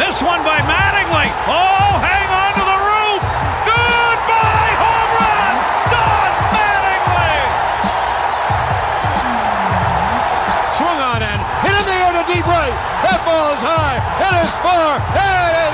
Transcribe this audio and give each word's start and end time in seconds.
This 0.00 0.22
one 0.22 0.40
by 0.42 0.64
Mattingly. 0.64 1.28
Oh, 1.44 1.92
hang 2.00 2.28
on 2.32 2.56
to 2.56 2.64
the 2.64 2.78
roof. 2.88 3.20
Goodbye, 3.68 4.72
home 4.80 5.12
run. 5.20 5.52
Don 5.92 6.30
Mattingly. 6.56 7.36
Swung 10.72 10.98
on 11.04 11.20
and 11.20 11.40
hit 11.60 11.76
in 11.76 11.84
the 11.84 11.96
air 12.00 12.12
to 12.16 12.24
deep 12.32 12.48
right. 12.48 12.72
That 13.04 13.20
ball 13.28 13.52
is 13.52 13.60
high. 13.60 14.00
It 14.24 14.34
is 14.40 14.52
far. 14.64 15.04
It 15.20 15.52
is 15.68 15.69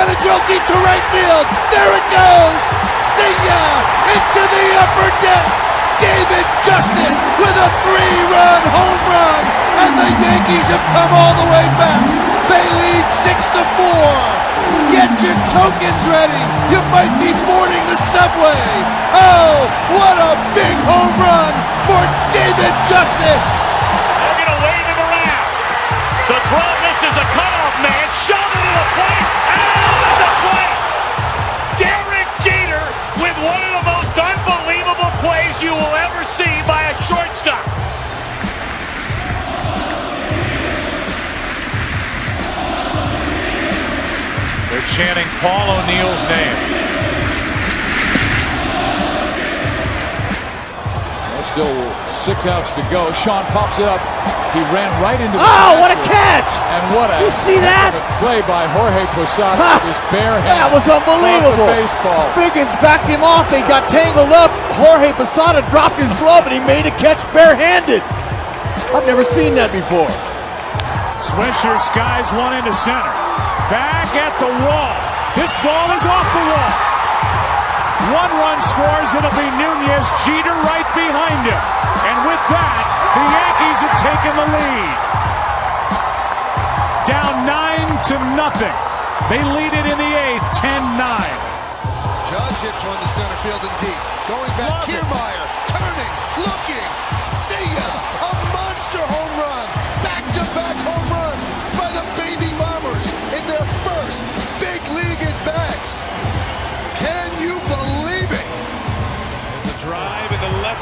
On 0.00 0.08
a 0.08 0.16
drill 0.24 0.40
deep 0.48 0.64
to 0.64 0.76
right 0.80 1.04
field. 1.12 1.44
There 1.68 1.92
it 1.92 2.06
goes. 2.08 2.60
See 3.20 3.36
ya 3.44 3.62
into 4.08 4.42
the 4.48 4.66
upper 4.80 5.12
deck. 5.20 5.44
David 6.00 6.46
Justice 6.64 7.20
with 7.36 7.52
a 7.52 7.68
three-run 7.84 8.62
home 8.72 9.02
run, 9.12 9.42
and 9.84 9.92
the 10.00 10.08
Yankees 10.24 10.72
have 10.72 10.80
come 10.96 11.12
all 11.12 11.36
the 11.36 11.48
way 11.52 11.68
back. 11.76 12.00
They 12.48 12.64
lead 12.80 13.04
six 13.20 13.44
to 13.52 13.60
four. 13.76 14.08
Get 14.88 15.12
your 15.20 15.36
tokens 15.52 16.04
ready. 16.08 16.44
You 16.72 16.80
might 16.88 17.12
be 17.20 17.36
boarding 17.44 17.84
the 17.84 18.00
subway. 18.08 18.64
Oh, 19.12 19.68
what 20.00 20.16
a 20.16 20.32
big 20.56 20.80
home 20.88 21.12
run 21.20 21.52
for 21.84 22.02
David 22.32 22.72
Justice. 22.88 23.69
Paul 45.40 45.72
O'Neill's 45.72 46.22
name. 46.28 46.56
There's 51.32 51.48
Still 51.48 51.74
six 52.06 52.44
outs 52.44 52.72
to 52.76 52.82
go. 52.92 53.08
Sean 53.16 53.44
pops 53.56 53.78
it 53.80 53.88
up. 53.88 54.00
He 54.52 54.60
ran 54.74 54.90
right 55.00 55.16
into 55.16 55.38
the 55.38 55.40
Oh, 55.40 55.78
what 55.78 55.94
a 55.94 56.00
catch! 56.04 56.50
And 56.74 56.82
what 56.98 57.06
a 57.08 57.22
Did 57.22 57.30
you 57.30 57.38
see 57.38 57.58
that? 57.62 57.94
heck 57.94 57.96
of 57.96 58.02
a 58.02 58.14
play 58.18 58.40
by 58.50 58.66
Jorge 58.74 59.06
Posada 59.14 59.54
Ha! 59.56 59.78
with 59.78 59.94
his 59.94 60.00
bare 60.10 60.36
hand. 60.42 60.58
That 60.58 60.70
was 60.74 60.84
unbelievable. 60.90 61.70
The 61.70 61.78
baseball. 61.86 62.24
Figgins 62.34 62.74
backed 62.82 63.06
him 63.06 63.22
off. 63.22 63.46
They 63.46 63.62
got 63.70 63.86
tangled 63.88 64.34
up. 64.34 64.50
Jorge 64.76 65.14
Posada 65.14 65.62
dropped 65.70 66.02
his 66.02 66.10
glove 66.18 66.50
and 66.50 66.54
he 66.58 66.62
made 66.66 66.82
a 66.84 66.92
catch 66.98 67.22
barehanded. 67.30 68.02
I've 68.90 69.06
never 69.06 69.22
seen 69.22 69.54
that 69.54 69.70
before. 69.70 70.10
Swisher 71.22 71.78
skies 71.86 72.26
one 72.34 72.58
into 72.58 72.74
center. 72.74 73.06
Back 73.70 74.10
at 74.18 74.34
the 74.42 74.50
wall. 74.66 74.98
This 75.38 75.52
ball 75.62 75.88
is 75.94 76.04
off 76.06 76.28
the 76.34 76.44
wall. 76.50 76.74
One 78.10 78.32
run 78.42 78.58
scores. 78.66 79.10
It'll 79.14 79.30
be 79.38 79.48
Nunez. 79.54 80.06
Jeter 80.26 80.56
right 80.66 80.88
behind 80.96 81.46
him. 81.46 81.62
And 82.06 82.16
with 82.26 82.42
that, 82.50 82.84
the 83.14 83.24
Yankees 83.30 83.80
have 83.84 83.96
taken 84.02 84.32
the 84.34 84.48
lead. 84.50 84.96
Down 87.06 87.34
nine 87.46 87.88
to 88.10 88.14
nothing. 88.34 88.76
They 89.30 89.42
lead 89.44 89.72
it 89.74 89.86
in 89.86 89.98
the 89.98 90.10
eighth, 90.10 90.42
10-9. 90.58 90.98
Judge 92.30 92.58
hits 92.66 92.82
one 92.82 92.98
to 92.98 93.08
center 93.08 93.38
field 93.46 93.62
and 93.62 93.76
deep. 93.78 94.00
Going 94.26 94.50
back, 94.58 94.70
Love. 94.70 94.86
Kiermaier, 94.86 95.46
turning, 95.70 96.12
looking, 96.42 96.88
see 97.14 97.66
ya! 97.74 98.59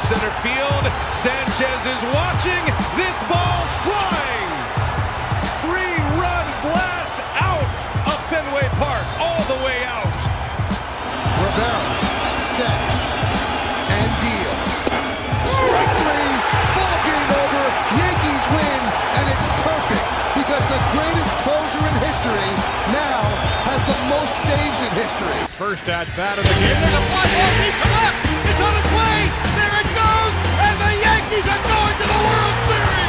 Center 0.09 0.33
field. 0.41 0.85
Sanchez 1.13 1.85
is 1.85 2.01
watching. 2.17 2.63
This 2.97 3.21
ball's 3.29 3.73
flying. 3.85 4.49
Three-run 5.61 6.45
blast 6.65 7.21
out 7.37 7.69
of 8.09 8.17
Fenway 8.25 8.65
Park, 8.81 9.05
all 9.21 9.43
the 9.45 9.61
way 9.61 9.85
out. 9.85 10.09
Rivera 11.45 11.93
sets 12.41 12.97
and 13.85 14.09
deals. 14.25 14.73
Strike 15.45 15.93
three, 16.01 16.33
ball 16.73 16.97
game 17.05 17.29
over. 17.45 17.63
Yankees 18.01 18.45
win, 18.49 18.81
and 19.13 19.25
it's 19.29 19.47
perfect 19.61 20.05
because 20.41 20.65
the 20.73 20.81
greatest 20.89 21.33
closer 21.45 21.85
in 21.85 21.95
history 22.01 22.49
now 22.97 23.21
has 23.69 23.85
the 23.85 23.99
most 24.09 24.33
saves 24.41 24.81
in 24.81 24.91
history. 24.97 25.37
First 25.53 25.85
at 25.85 26.09
bat 26.17 26.41
of 26.41 26.49
the 26.49 26.55
game. 26.57 26.81
There's 26.81 26.97
a 26.97 27.05
fly 27.13 27.29
ball 27.29 27.53
deep 27.61 27.77
to 27.77 27.89
left. 27.93 28.17
It's 28.49 28.57
on 28.57 28.73
its 28.73 28.89
way. 28.97 29.17
There 29.53 29.69
it 29.69 29.85
goes, 29.85 29.85
and 29.85 29.85
the 29.85 29.88
Yankees 31.29 31.47
are 31.47 31.61
going 31.61 31.95
to 31.97 32.07
the 32.07 32.19
World 32.23 32.55
Series. 32.67 33.08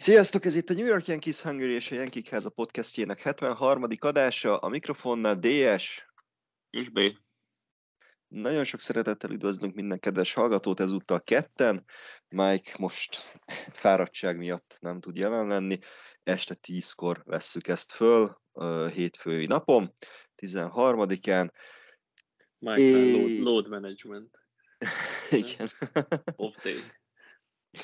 Sziasztok, 0.00 0.44
ez 0.44 0.54
itt 0.54 0.70
a 0.70 0.74
New 0.74 0.86
York 0.86 1.06
Yankees 1.06 1.40
Hungary 1.40 1.72
és 1.72 1.90
a 1.90 1.94
Yankee 1.94 2.22
Háza 2.30 2.50
podcastjének 2.50 3.20
73. 3.20 3.84
adása, 3.98 4.56
a 4.58 4.68
mikrofonnál 4.68 5.38
DS. 5.38 6.06
És 6.70 6.88
B. 6.88 7.00
Nagyon 8.28 8.64
sok 8.64 8.80
szeretettel 8.80 9.30
üdvözlünk 9.30 9.74
minden 9.74 9.98
kedves 9.98 10.32
hallgatót, 10.32 10.80
ezúttal 10.80 11.20
ketten. 11.20 11.84
Mike 12.28 12.72
most 12.78 13.16
fáradtság 13.82 14.36
miatt 14.36 14.78
nem 14.80 15.00
tud 15.00 15.16
jelen 15.16 15.46
lenni. 15.46 15.78
Este 16.22 16.56
10-kor 16.66 17.22
vesszük 17.24 17.68
ezt 17.68 17.92
föl, 17.92 18.40
hétfői 18.92 19.46
napon, 19.46 19.94
13-án. 20.36 21.50
Mike 22.58 22.80
É- 22.80 23.12
load, 23.12 23.42
load 23.42 23.68
management. 23.68 24.38
Igen. 25.30 25.68
Off 26.36 26.62
day. 26.62 26.99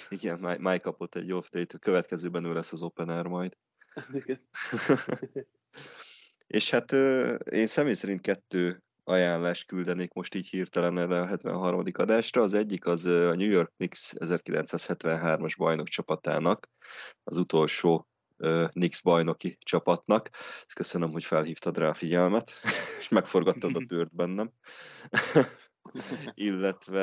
Igen, 0.09 0.39
Mike 0.39 0.59
Mike 0.59 0.79
kapott 0.79 1.15
egy 1.15 1.33
off 1.33 1.49
day 1.49 1.67
a 1.75 1.79
következőben 1.79 2.45
ő 2.45 2.53
lesz 2.53 2.73
az 2.73 2.83
opener 2.83 3.27
majd. 3.27 3.57
És 6.47 6.71
hát 6.71 6.93
én 7.51 7.67
személy 7.67 7.95
szerint 7.95 8.21
kettő 8.21 8.83
ajánlást 9.05 9.67
küldenék 9.67 10.13
most 10.13 10.35
így 10.35 10.49
hirtelen 10.49 10.99
erre 10.99 11.21
a 11.21 11.27
73. 11.27 11.83
adásra. 11.93 12.43
Az 12.43 12.55
egyik 12.55 12.87
az 12.87 13.05
a 13.05 13.35
New 13.35 13.51
York 13.51 13.73
Knicks 13.77 14.13
1973-as 14.19 15.55
bajnok 15.59 15.89
csapatának, 15.89 16.69
az 17.25 17.37
utolsó 17.37 18.09
Knicks 18.69 19.03
bajnoki 19.03 19.59
csapatnak. 19.61 20.29
Ezt 20.33 20.75
köszönöm, 20.75 21.11
hogy 21.11 21.25
felhívtad 21.25 21.79
rá 21.79 21.89
a 21.89 21.95
figyelmet, 21.95 22.53
és 23.01 23.09
megforgattad 23.09 23.77
a 23.77 23.81
bőrt 23.87 24.15
bennem. 24.15 24.53
Illetve 26.35 27.03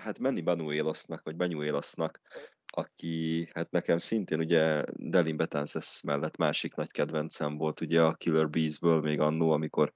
hát 0.00 0.18
Manny 0.18 0.44
Banuelosnak, 0.44 1.22
vagy 1.24 1.36
Banuelosnak, 1.36 2.20
aki 2.66 3.48
hát 3.54 3.70
nekem 3.70 3.98
szintén 3.98 4.38
ugye 4.38 4.84
Delin 4.92 5.36
Betances 5.36 6.00
mellett 6.02 6.36
másik 6.36 6.74
nagy 6.74 6.90
kedvencem 6.90 7.56
volt 7.56 7.80
ugye 7.80 8.02
a 8.02 8.14
Killer 8.14 8.48
Bees-ből 8.48 9.00
még 9.00 9.20
annó, 9.20 9.50
amikor 9.50 9.92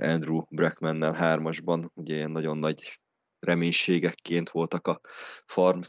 Andrew 0.00 0.42
Brackmannel 0.50 1.12
hármasban 1.12 1.90
ugye 1.94 2.14
ilyen 2.14 2.30
nagyon 2.30 2.58
nagy 2.58 3.00
reménységekként 3.46 4.50
voltak 4.50 4.86
a 4.86 5.00
farm 5.46 5.80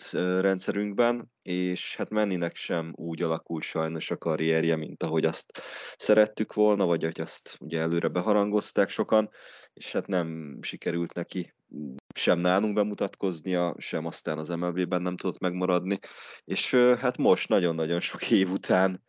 rendszerünkben, 0.41 1.31
és 1.41 1.95
hát 1.95 2.09
Menninek 2.09 2.55
sem 2.55 2.93
úgy 2.95 3.21
alakult 3.21 3.63
sajnos 3.63 4.11
a 4.11 4.17
karrierje, 4.17 4.75
mint 4.75 5.03
ahogy 5.03 5.25
azt 5.25 5.61
szerettük 5.97 6.53
volna, 6.53 6.85
vagy 6.85 7.03
hogy 7.03 7.21
azt 7.21 7.57
ugye 7.59 7.79
előre 7.79 8.07
beharangozták 8.07 8.89
sokan, 8.89 9.29
és 9.73 9.91
hát 9.91 10.07
nem 10.07 10.57
sikerült 10.61 11.13
neki 11.13 11.53
sem 12.15 12.39
nálunk 12.39 12.73
bemutatkoznia, 12.73 13.75
sem 13.77 14.05
aztán 14.05 14.37
az 14.37 14.49
MLB-ben 14.49 15.01
nem 15.01 15.17
tudott 15.17 15.39
megmaradni, 15.39 15.99
és 16.43 16.75
hát 16.75 17.17
most 17.17 17.49
nagyon-nagyon 17.49 17.99
sok 17.99 18.31
év 18.31 18.51
után 18.51 19.03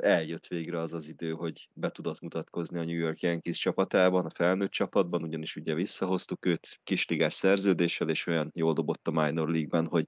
eljött 0.00 0.46
végre 0.46 0.78
az 0.78 0.92
az 0.92 1.08
idő, 1.08 1.30
hogy 1.30 1.68
be 1.72 1.90
tudott 1.90 2.20
mutatkozni 2.20 2.78
a 2.78 2.84
New 2.84 2.96
York 2.96 3.20
Yankees 3.20 3.58
csapatában, 3.58 4.24
a 4.24 4.30
felnőtt 4.30 4.70
csapatban, 4.70 5.22
ugyanis 5.22 5.56
ugye 5.56 5.74
visszahoztuk 5.74 6.46
őt 6.46 6.80
kisligás 6.84 7.34
szerződéssel, 7.34 8.08
és 8.08 8.26
olyan 8.26 8.50
jól 8.54 8.72
dobott 8.72 9.08
a 9.08 9.10
minor 9.10 9.48
league-ben, 9.48 9.86
hogy 9.86 10.06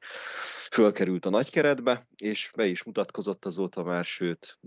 fölkerült 0.71 1.25
a 1.25 1.31
nagykeretbe, 1.31 2.09
és 2.17 2.51
be 2.57 2.67
is 2.67 2.83
mutatkozott 2.83 3.45
azóta 3.45 3.83
már, 3.83 4.05
sőt, 4.05 4.59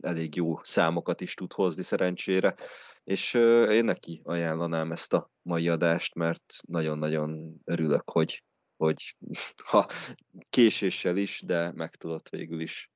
elég 0.00 0.34
jó 0.34 0.58
számokat 0.62 1.20
is 1.20 1.34
tud 1.34 1.52
hozni 1.52 1.82
szerencsére, 1.82 2.54
és 3.04 3.34
én 3.70 3.84
neki 3.84 4.20
ajánlanám 4.24 4.92
ezt 4.92 5.12
a 5.12 5.30
mai 5.42 5.68
adást, 5.68 6.14
mert 6.14 6.54
nagyon-nagyon 6.66 7.60
örülök, 7.64 8.10
hogy, 8.10 8.44
hogy 8.76 9.16
ha 9.70 9.86
késéssel 10.48 11.16
is, 11.16 11.42
de 11.46 11.72
meg 11.74 11.94
tudott 11.94 12.28
végül 12.28 12.60
is 12.60 12.90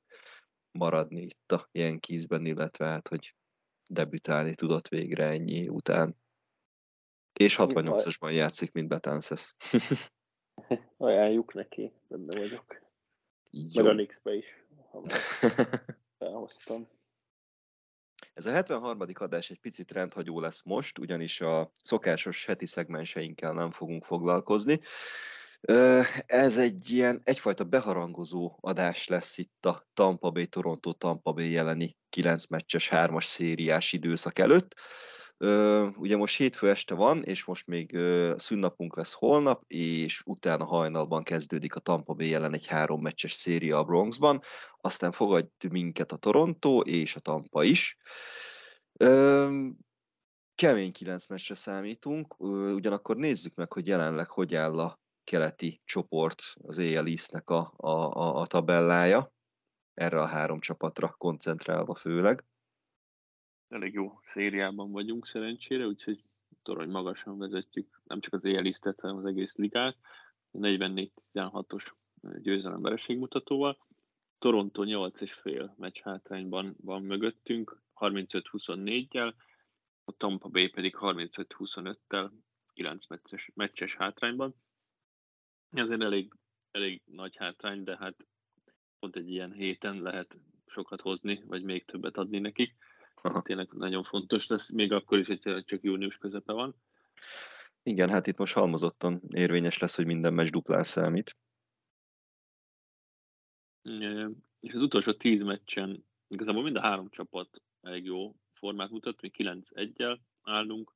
maradni 0.72 1.20
itt 1.20 1.52
a 1.52 1.68
Yankeesben, 1.72 2.46
illetve 2.46 2.86
hát, 2.86 3.08
hogy 3.08 3.34
debütálni 3.90 4.54
tudott 4.54 4.88
végre 4.88 5.26
ennyi 5.26 5.68
után. 5.68 6.16
És 7.32 7.56
68-asban 7.58 8.32
játszik, 8.32 8.72
mint 8.72 8.88
Betances. 8.88 9.54
Ajánljuk 10.96 11.54
neki, 11.54 11.92
benne 12.08 12.38
vagyok. 12.38 12.82
Jó. 13.50 13.82
Meg 13.82 13.92
a 13.92 13.94
Knicks-be 13.94 14.34
is, 14.34 14.46
ha 14.90 15.04
felhoztam. 16.18 16.88
Ez 18.34 18.46
a 18.46 18.50
73. 18.50 19.00
adás 19.14 19.50
egy 19.50 19.60
picit 19.60 19.92
rendhagyó 19.92 20.40
lesz 20.40 20.62
most, 20.62 20.98
ugyanis 20.98 21.40
a 21.40 21.70
szokásos 21.80 22.44
heti 22.44 22.66
szegmenseinkkel 22.66 23.52
nem 23.52 23.70
fogunk 23.70 24.04
foglalkozni. 24.04 24.80
Ez 26.26 26.58
egy 26.58 26.90
ilyen 26.90 27.20
egyfajta 27.24 27.64
beharangozó 27.64 28.58
adás 28.60 29.08
lesz 29.08 29.38
itt 29.38 29.66
a 29.66 29.86
Tampa 29.94 30.30
Bay 30.30 30.46
Toronto 30.46 30.92
Tampa 30.92 31.32
Bay 31.32 31.50
jeleni 31.50 31.96
9 32.08 32.46
meccses 32.46 32.88
3-as 32.92 33.24
szériás 33.24 33.92
időszak 33.92 34.38
előtt. 34.38 34.74
Ugye 35.96 36.16
most 36.16 36.36
hétfő 36.36 36.70
este 36.70 36.94
van, 36.94 37.22
és 37.22 37.44
most 37.44 37.66
még 37.66 37.98
szünnapunk 38.36 38.96
lesz 38.96 39.12
holnap, 39.12 39.62
és 39.66 40.22
utána 40.24 40.64
hajnalban 40.64 41.22
kezdődik 41.22 41.74
a 41.74 41.80
Tampa 41.80 42.14
Bay 42.14 42.28
jelen 42.28 42.54
egy 42.54 42.66
három 42.66 43.02
meccses 43.02 43.32
széria 43.32 43.78
a 43.78 43.84
Bronxban, 43.84 44.42
aztán 44.80 45.12
fogad 45.12 45.48
minket 45.70 46.12
a 46.12 46.16
Toronto 46.16 46.80
és 46.80 47.14
a 47.16 47.20
Tampa 47.20 47.62
is. 47.62 47.96
Kemény 50.54 50.92
9 50.92 51.26
meccsre 51.26 51.54
számítunk, 51.54 52.40
ugyanakkor 52.74 53.16
nézzük 53.16 53.54
meg, 53.54 53.72
hogy 53.72 53.86
jelenleg 53.86 54.30
hogy 54.30 54.54
áll 54.54 54.78
a 54.78 55.00
keleti 55.24 55.80
csoport, 55.84 56.42
az 56.62 56.78
AL 56.78 57.06
East-nek 57.06 57.50
a, 57.50 57.72
a, 57.76 57.90
a, 57.90 58.40
a 58.40 58.46
tabellája, 58.46 59.32
erre 59.94 60.20
a 60.20 60.26
három 60.26 60.60
csapatra 60.60 61.14
koncentrálva 61.18 61.94
főleg. 61.94 62.44
Elég 63.68 63.92
jó 63.92 64.20
szériában 64.22 64.90
vagyunk 64.90 65.26
szerencsére, 65.26 65.86
úgyhogy 65.86 66.24
torony 66.62 66.88
magasan 66.88 67.38
vezetjük 67.38 68.00
nem 68.04 68.20
csak 68.20 68.34
az 68.34 68.44
AL 68.44 68.64
East-et, 68.64 69.00
hanem 69.00 69.16
az 69.16 69.24
egész 69.24 69.54
ligát. 69.54 69.96
44-16-os 70.52 71.92
győzelem 72.20 72.80
mutatóval. 73.06 73.78
Toronto 74.38 74.82
8,5 74.82 75.76
meccs 75.76 76.00
hátrányban 76.00 76.76
van 76.80 77.02
mögöttünk, 77.02 77.82
35-24-jel, 77.94 79.34
a 80.04 80.12
Tampa 80.12 80.48
Bay 80.48 80.68
pedig 80.68 80.96
35-25-tel 81.00 82.30
9 82.72 83.06
meccses, 83.06 83.50
meccses 83.54 83.96
hátrányban. 83.96 84.54
Azért 85.72 86.02
elég, 86.02 86.32
elég 86.70 87.02
nagy 87.04 87.36
hátrány, 87.36 87.82
de 87.82 87.96
hát 87.96 88.28
pont 88.98 89.16
egy 89.16 89.30
ilyen 89.30 89.52
héten 89.52 90.02
lehet 90.02 90.38
sokat 90.66 91.00
hozni, 91.00 91.42
vagy 91.46 91.62
még 91.62 91.84
többet 91.84 92.16
adni 92.16 92.38
nekik. 92.38 92.76
Aha. 93.14 93.42
Tényleg 93.42 93.72
nagyon 93.72 94.04
fontos 94.04 94.46
lesz, 94.46 94.70
még 94.70 94.92
akkor 94.92 95.18
is, 95.18 95.26
hogyha 95.26 95.64
csak 95.64 95.82
június 95.82 96.16
közepe 96.16 96.52
van. 96.52 96.74
Igen, 97.82 98.10
hát 98.10 98.26
itt 98.26 98.36
most 98.36 98.54
halmozottan 98.54 99.22
érvényes 99.28 99.78
lesz, 99.78 99.96
hogy 99.96 100.06
minden 100.06 100.34
meccs 100.34 100.50
duplán 100.50 100.82
számít. 100.82 101.36
És 104.60 104.72
az 104.72 104.82
utolsó 104.82 105.12
tíz 105.12 105.42
meccsen 105.42 106.06
igazából 106.28 106.62
mind 106.62 106.76
a 106.76 106.80
három 106.80 107.10
csapat 107.10 107.62
elég 107.80 108.04
jó 108.04 108.36
formát 108.52 108.90
mutat, 108.90 109.20
mi 109.20 109.30
9-1-jel 109.34 110.18
állunk, 110.42 110.94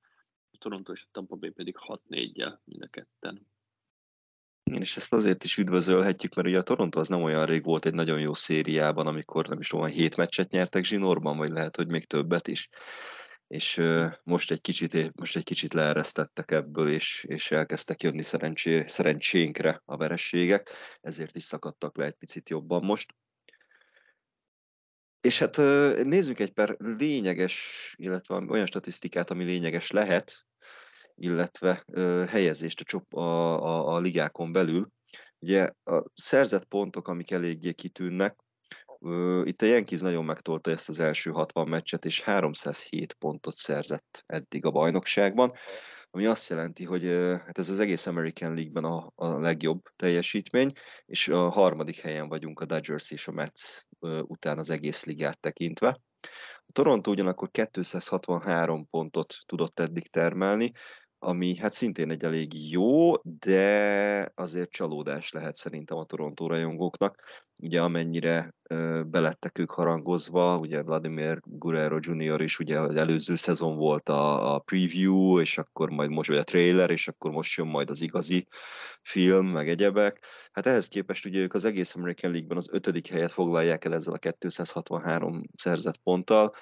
a 0.50 0.56
Toronto 0.58 0.92
és 0.92 1.02
a 1.02 1.08
Tampa 1.10 1.36
Bay 1.36 1.50
pedig 1.50 1.76
6-4-jel 1.78 2.58
mind 2.64 2.82
a 2.82 2.86
ketten. 2.86 3.46
És 4.72 4.96
ezt 4.96 5.12
azért 5.12 5.44
is 5.44 5.56
üdvözölhetjük, 5.56 6.34
mert 6.34 6.48
ugye 6.48 6.58
a 6.58 6.62
Toronto 6.62 7.00
az 7.00 7.08
nem 7.08 7.22
olyan 7.22 7.44
rég 7.44 7.64
volt 7.64 7.86
egy 7.86 7.94
nagyon 7.94 8.20
jó 8.20 8.34
szériában, 8.34 9.06
amikor 9.06 9.48
nem 9.48 9.60
is 9.60 9.68
tudom, 9.68 9.86
hét 9.86 10.16
meccset 10.16 10.50
nyertek 10.50 10.84
zsinórban, 10.84 11.36
vagy 11.36 11.50
lehet, 11.50 11.76
hogy 11.76 11.90
még 11.90 12.06
többet 12.06 12.48
is. 12.48 12.68
És 13.46 13.78
uh, 13.78 14.12
most 14.22 14.50
egy 14.50 14.60
kicsit, 14.60 15.12
most 15.14 15.36
egy 15.36 15.44
kicsit 15.44 15.72
leeresztettek 15.72 16.50
ebből, 16.50 16.88
és, 16.88 17.24
és 17.28 17.50
elkezdtek 17.50 18.02
jönni 18.02 18.22
szerencsé, 18.22 18.84
szerencsénkre 18.86 19.82
a 19.84 19.96
verességek, 19.96 20.70
ezért 21.00 21.36
is 21.36 21.44
szakadtak 21.44 21.96
le 21.96 22.04
egy 22.04 22.14
picit 22.14 22.48
jobban 22.48 22.84
most. 22.84 23.14
És 25.20 25.38
hát 25.38 25.56
nézzük 26.04 26.38
egy 26.38 26.52
per 26.52 26.76
lényeges, 26.78 27.94
illetve 27.98 28.34
olyan 28.34 28.66
statisztikát, 28.66 29.30
ami 29.30 29.44
lényeges 29.44 29.90
lehet, 29.90 30.46
illetve 31.16 31.84
helyezést 32.28 32.80
a, 32.80 32.84
csop, 32.84 33.14
a, 33.14 33.62
a, 33.62 33.94
a 33.94 33.98
ligákon 33.98 34.52
belül. 34.52 34.84
Ugye 35.38 35.70
a 35.84 36.04
szerzett 36.14 36.64
pontok, 36.64 37.08
amik 37.08 37.30
eléggé 37.30 37.72
kitűnnek, 37.72 38.36
itt 39.44 39.62
a 39.62 39.66
Yankees 39.66 40.00
nagyon 40.00 40.24
megtolta 40.24 40.70
ezt 40.70 40.88
az 40.88 41.00
első 41.00 41.30
60 41.30 41.68
meccset, 41.68 42.04
és 42.04 42.22
307 42.22 43.12
pontot 43.12 43.54
szerzett 43.54 44.22
eddig 44.26 44.64
a 44.64 44.70
bajnokságban, 44.70 45.52
ami 46.10 46.26
azt 46.26 46.48
jelenti, 46.48 46.84
hogy 46.84 47.04
hát 47.46 47.58
ez 47.58 47.68
az 47.68 47.80
egész 47.80 48.06
American 48.06 48.54
League-ben 48.54 48.84
a, 48.84 49.12
a 49.14 49.38
legjobb 49.38 49.82
teljesítmény, 49.96 50.72
és 51.06 51.28
a 51.28 51.48
harmadik 51.48 52.00
helyen 52.00 52.28
vagyunk 52.28 52.60
a 52.60 52.64
Dodgers 52.64 53.10
és 53.10 53.28
a 53.28 53.32
Mets 53.32 53.80
után 54.20 54.58
az 54.58 54.70
egész 54.70 55.04
ligát 55.04 55.40
tekintve. 55.40 56.00
A 56.66 56.72
Toronto 56.72 57.10
ugyanakkor 57.10 57.50
263 57.50 58.88
pontot 58.90 59.34
tudott 59.46 59.80
eddig 59.80 60.08
termelni, 60.08 60.72
ami 61.26 61.56
hát 61.56 61.72
szintén 61.72 62.10
egy 62.10 62.24
elég 62.24 62.70
jó, 62.70 63.12
de 63.22 64.32
azért 64.34 64.70
csalódás 64.70 65.32
lehet 65.32 65.56
szerintem 65.56 65.98
a 65.98 66.04
Toronto 66.04 66.46
rajongóknak. 66.46 67.22
Ugye 67.62 67.82
amennyire 67.82 68.54
ö, 68.62 69.02
belettek 69.06 69.58
ők 69.58 69.70
harangozva, 69.70 70.58
ugye 70.58 70.82
Vladimir 70.82 71.40
Guerrero 71.44 71.98
Jr. 72.00 72.40
is, 72.40 72.58
ugye 72.58 72.80
az 72.80 72.96
előző 72.96 73.34
szezon 73.34 73.76
volt 73.76 74.08
a, 74.08 74.54
a 74.54 74.58
preview, 74.58 75.40
és 75.40 75.58
akkor 75.58 75.90
majd 75.90 76.10
most 76.10 76.28
vagy 76.28 76.38
a 76.38 76.44
trailer, 76.44 76.90
és 76.90 77.08
akkor 77.08 77.30
most 77.30 77.56
jön 77.56 77.66
majd 77.66 77.90
az 77.90 78.02
igazi 78.02 78.46
film, 79.02 79.46
meg 79.46 79.68
egyebek. 79.68 80.24
Hát 80.52 80.66
ehhez 80.66 80.86
képest 80.88 81.26
ugye 81.26 81.40
ők 81.40 81.54
az 81.54 81.64
egész 81.64 81.94
American 81.94 82.30
League-ben 82.30 82.56
az 82.56 82.68
ötödik 82.72 83.06
helyet 83.06 83.32
foglalják 83.32 83.84
el 83.84 83.94
ezzel 83.94 84.14
a 84.14 84.32
263 84.32 85.42
szerzett 85.56 85.96
ponttal, 85.96 86.52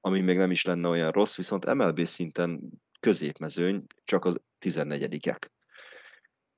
ami 0.00 0.20
még 0.20 0.36
nem 0.36 0.50
is 0.50 0.64
lenne 0.64 0.88
olyan 0.88 1.10
rossz, 1.10 1.36
viszont 1.36 1.74
MLB 1.74 2.04
szinten 2.04 2.60
középmezőny, 3.02 3.86
csak 4.04 4.24
az 4.24 4.40
14-ek. 4.60 5.48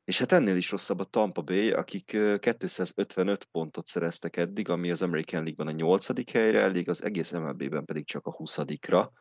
És 0.05 0.19
hát 0.19 0.33
ennél 0.33 0.57
is 0.57 0.71
rosszabb 0.71 0.99
a 0.99 1.05
Tampa 1.05 1.43
Bay, 1.43 1.73
akik 1.73 2.05
255 2.39 3.45
pontot 3.45 3.87
szereztek 3.87 4.37
eddig, 4.37 4.69
ami 4.69 4.91
az 4.91 5.03
American 5.03 5.43
League-ben 5.43 5.75
a 5.75 5.77
8. 5.77 6.31
helyre 6.33 6.61
elég, 6.61 6.89
az 6.89 7.05
egész 7.05 7.31
MLB-ben 7.31 7.85
pedig 7.85 8.07
csak 8.07 8.27
a 8.27 8.33
20 8.33 8.59
-ra. 8.81 9.13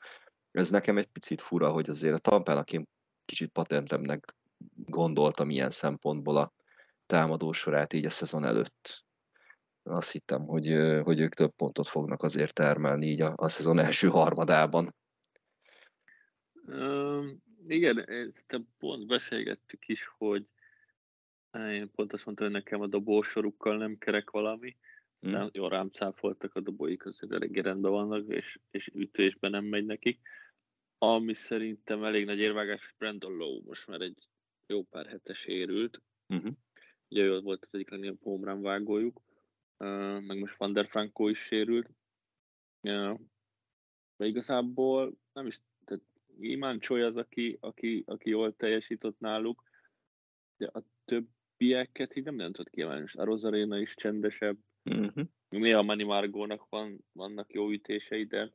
Ez 0.52 0.70
nekem 0.70 0.98
egy 0.98 1.08
picit 1.08 1.42
fura, 1.42 1.72
hogy 1.72 1.90
azért 1.90 2.14
a 2.14 2.18
Tampának 2.18 2.72
én 2.72 2.88
kicsit 3.26 3.52
patentemnek 3.52 4.36
gondoltam 4.76 5.50
ilyen 5.50 5.70
szempontból 5.70 6.38
a 6.38 6.54
támadó 7.06 7.52
sorát 7.52 7.94
így 7.94 8.06
a 8.06 8.10
szezon 8.10 8.44
előtt. 8.44 9.06
Azt 9.84 10.12
hittem, 10.12 10.46
hogy, 10.46 10.68
hogy 11.04 11.20
ők 11.20 11.34
több 11.34 11.52
pontot 11.56 11.88
fognak 11.88 12.24
azért 12.24 12.54
termelni 12.54 13.06
így 13.06 13.22
a, 13.22 13.34
a 13.36 13.48
szezon 13.48 13.80
első 13.80 14.08
harmadában. 14.08 14.96
Igen, 17.68 18.10
ezt 18.10 18.62
pont 18.78 19.08
beszélgettük 19.08 19.88
is, 19.88 20.06
hogy 20.18 20.48
én 21.52 21.92
pont 21.92 22.14
azt 22.14 22.26
mondtam, 22.26 22.48
hogy 22.48 22.56
nekem 22.56 22.82
a 22.82 22.88
dobósorukkal 22.88 23.78
nem 23.78 23.98
kerek 23.98 24.30
valami, 24.30 24.78
mm. 25.28 25.32
de 25.32 25.50
jó 25.52 25.68
rám 25.68 25.90
cáfoltak 25.90 26.56
a 26.56 26.60
dobóik, 26.60 27.06
azért 27.06 27.34
elég 27.34 27.58
rendben 27.58 27.92
vannak, 27.92 28.28
és, 28.28 28.60
és 28.72 28.92
ütésben 28.94 29.52
nem 29.52 29.66
megy 29.66 29.86
nekik. 29.86 30.20
Ami 30.98 31.34
szerintem 31.34 32.04
elég 32.04 32.26
nagy 32.26 32.40
érvágás, 32.40 32.86
hogy 32.86 32.96
Brandon 32.98 33.36
Lowe 33.36 33.62
most 33.66 33.88
már 33.88 34.02
egy 34.02 34.28
jó 34.68 34.84
pár 34.84 35.06
hetes 35.06 35.46
érült. 35.46 36.02
Uh-huh. 36.28 36.54
Ugye 37.10 37.24
ő 37.24 37.40
volt 37.40 37.64
az 37.64 37.70
egyik 37.72 37.90
legnagyobb 37.90 38.22
homerun 38.22 38.62
vágójuk, 38.62 39.22
meg 40.28 40.40
most 40.40 40.58
Van 40.58 40.74
der 40.74 40.88
Franco 40.88 41.28
is 41.28 41.40
sérült. 41.40 41.90
De 42.82 44.26
igazából 44.26 45.18
nem 45.34 45.46
is 45.46 45.60
Imán 46.40 46.80
Csoly 46.80 47.04
az, 47.04 47.18
aki, 47.18 47.58
aki, 47.62 48.04
aki 48.06 48.30
jól 48.30 48.56
teljesített 48.56 49.20
náluk, 49.20 49.64
De 50.58 50.70
a 50.74 50.84
többieket 51.06 52.16
így 52.16 52.24
nem 52.24 52.36
nagyon 52.36 52.52
tudod 52.52 52.72
kiemelni. 52.72 53.06
A 53.14 53.24
Rosarena 53.24 53.78
is 53.78 53.96
csendesebb. 53.96 54.58
Uh-huh. 54.84 55.26
Néha 55.50 55.82
Manny 55.82 56.06
Margónak 56.06 56.70
van, 56.70 57.06
vannak 57.12 57.54
jó 57.54 57.72
ütései, 57.72 58.26
de 58.26 58.54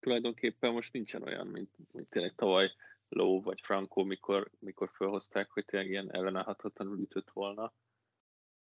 tulajdonképpen 0.00 0.72
most 0.72 0.92
nincsen 0.92 1.22
olyan, 1.22 1.46
mint, 1.46 1.76
mint 1.92 2.08
tényleg 2.08 2.34
tavaly 2.34 2.72
Low 3.08 3.42
vagy 3.42 3.60
Franco, 3.60 4.04
mikor, 4.04 4.50
mikor 4.58 4.90
felhozták, 4.92 5.50
hogy 5.50 5.64
tényleg 5.64 5.90
ilyen 5.90 6.14
ellenállhatatlanul 6.14 6.98
ütött 6.98 7.30
volna 7.30 7.74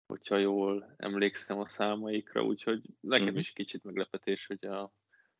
hogyha 0.07 0.37
jól 0.37 0.93
emlékszem 0.97 1.59
a 1.59 1.69
számaikra, 1.69 2.43
úgyhogy 2.45 2.81
nekem 2.99 3.25
uh-huh. 3.25 3.41
is 3.41 3.51
kicsit 3.51 3.83
meglepetés, 3.83 4.45
hogy 4.45 4.65
a, 4.65 4.93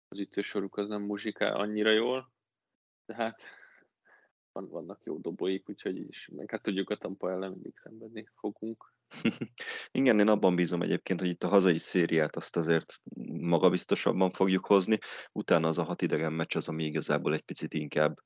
az 0.07 0.19
ütősoruk 0.19 0.77
az 0.77 0.87
nem 0.87 1.01
muzsikál 1.01 1.55
annyira 1.55 1.91
jól, 1.91 2.31
de 3.07 3.15
hát 3.15 3.41
van, 4.51 4.69
vannak 4.69 5.01
jó 5.03 5.17
dobóik, 5.17 5.69
úgyhogy 5.69 5.97
is, 5.97 6.29
meg 6.35 6.51
hát 6.51 6.61
tudjuk 6.61 6.89
a 6.89 6.95
Tampa 6.95 7.31
ellen 7.31 7.51
mindig 7.51 7.73
szenvedni 7.83 8.27
fogunk. 8.35 8.93
Igen, 9.91 10.19
én 10.19 10.27
abban 10.27 10.55
bízom 10.55 10.81
egyébként, 10.81 11.19
hogy 11.19 11.29
itt 11.29 11.43
a 11.43 11.47
hazai 11.47 11.77
szériát 11.77 12.35
azt 12.35 12.55
azért 12.55 13.01
magabiztosabban 13.39 14.31
fogjuk 14.31 14.65
hozni, 14.65 14.97
utána 15.31 15.67
az 15.67 15.77
a 15.77 15.83
hat 15.83 16.01
idegen 16.01 16.33
meccs 16.33 16.55
az, 16.55 16.67
ami 16.67 16.83
igazából 16.85 17.33
egy 17.33 17.41
picit 17.41 17.73
inkább, 17.73 18.19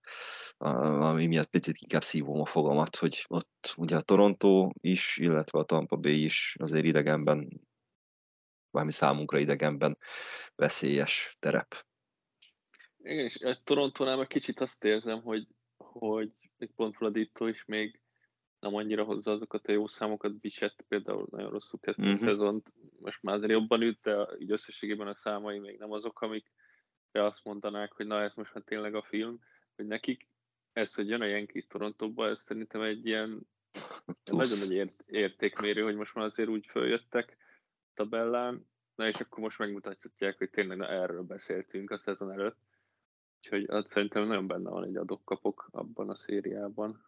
ami 0.58 1.28
miatt 1.28 1.50
picit 1.50 1.78
inkább 1.78 2.04
szívom 2.04 2.42
a 2.42 2.46
fogamat, 2.46 2.96
hogy 2.96 3.26
ott 3.28 3.74
ugye 3.78 3.96
a 3.96 4.02
Toronto 4.02 4.70
is, 4.80 5.18
illetve 5.18 5.60
a 5.60 5.64
Tampa 5.64 5.96
Bay 5.96 6.24
is 6.24 6.56
azért 6.60 6.86
idegenben, 6.86 7.62
valami 8.70 8.92
számunkra 8.92 9.40
idegenben 9.40 9.98
veszélyes 10.56 11.36
terep. 11.40 11.86
Igen, 13.04 13.26
és 13.26 13.42
a 13.42 13.58
Torontónál 13.64 14.18
meg 14.18 14.28
kicsit 14.28 14.60
azt 14.60 14.84
érzem, 14.84 15.22
hogy, 15.22 15.48
hogy 15.78 16.32
egy 16.58 16.72
pont 16.76 16.98
Vladito 16.98 17.48
is 17.48 17.66
még 17.66 18.00
nem 18.60 18.76
annyira 18.76 19.04
hozza 19.04 19.32
azokat 19.32 19.68
a 19.68 19.72
jó 19.72 19.88
számokat, 19.88 20.40
Bichett 20.40 20.86
például 20.88 21.28
nagyon 21.32 21.50
rosszul 21.50 21.80
kezdte 21.80 22.02
uh-huh. 22.02 22.20
a 22.20 22.24
mhm. 22.24 22.32
szezont, 22.32 22.74
most 23.00 23.22
már 23.22 23.36
azért 23.36 23.52
jobban 23.52 23.82
üt, 23.82 24.00
de 24.02 24.28
így 24.40 24.52
összességében 24.52 25.08
a 25.08 25.16
számai 25.16 25.60
még 25.60 25.78
nem 25.78 25.92
azok, 25.92 26.22
amik 26.22 26.52
azt 27.12 27.44
mondanák, 27.44 27.92
hogy 27.92 28.08
na 28.08 28.22
ez 28.22 28.34
most 28.36 28.54
már 28.54 28.64
tényleg 28.64 28.96
a 28.96 29.04
film, 29.04 29.40
hogy 29.76 29.86
nekik 29.86 30.28
ez, 30.74 30.96
hogy 30.96 31.08
jön 31.08 31.22
a 31.22 31.26
Yankees 31.26 31.68
Torontóba, 31.68 32.28
ez 32.28 32.44
szerintem 32.44 32.82
egy 32.82 33.06
ilyen 33.06 33.48
nagyon 34.26 34.60
nagy 34.60 34.72
ért- 34.72 35.04
értékmérő, 35.06 35.82
hogy 35.82 35.96
most 35.96 36.14
már 36.14 36.26
azért 36.26 36.50
úgy 36.50 36.66
följöttek 36.66 37.38
tabellán, 37.94 38.70
na 38.96 39.08
és 39.08 39.20
akkor 39.20 39.40
most 39.40 39.58
megmutatják, 39.58 40.38
hogy 40.38 40.50
tényleg 40.50 40.78
na, 40.78 40.88
erről 40.88 41.22
beszéltünk 41.22 41.92
a 41.92 41.98
szezon 41.98 42.32
előtt. 42.32 42.58
Úgyhogy 43.44 43.66
hát 43.70 43.92
szerintem 43.92 44.28
nagyon 44.28 44.48
benne 44.48 44.70
van 44.70 44.84
egy 44.84 44.96
adok-kapok 44.96 45.70
abban 45.72 46.10
a 46.10 46.16
szériában. 46.16 47.04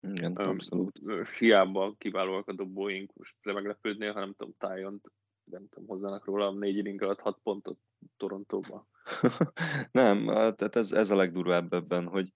Igen, 0.00 0.36
abszolút. 0.36 1.00
Hiába 1.38 1.94
kiválóak 1.98 2.48
a 2.48 2.52
dobóink, 2.52 3.12
most 3.14 3.34
le 3.42 3.52
meglepődnél, 3.52 4.12
ha 4.12 4.18
nem 4.18 4.34
tudom, 4.36 4.54
tájon, 4.58 5.00
nem 5.44 5.68
tudom, 5.68 5.88
hozzának 5.88 6.24
róla 6.24 6.52
négy 6.52 6.76
inning 6.76 7.02
alatt 7.02 7.20
hat 7.20 7.38
pontot 7.42 7.78
Torontóba. 8.16 8.86
nem, 9.92 10.24
tehát 10.26 10.76
ez, 10.76 10.92
ez 10.92 11.10
a 11.10 11.16
legdurvább 11.16 11.72
ebben, 11.72 12.06
hogy 12.06 12.32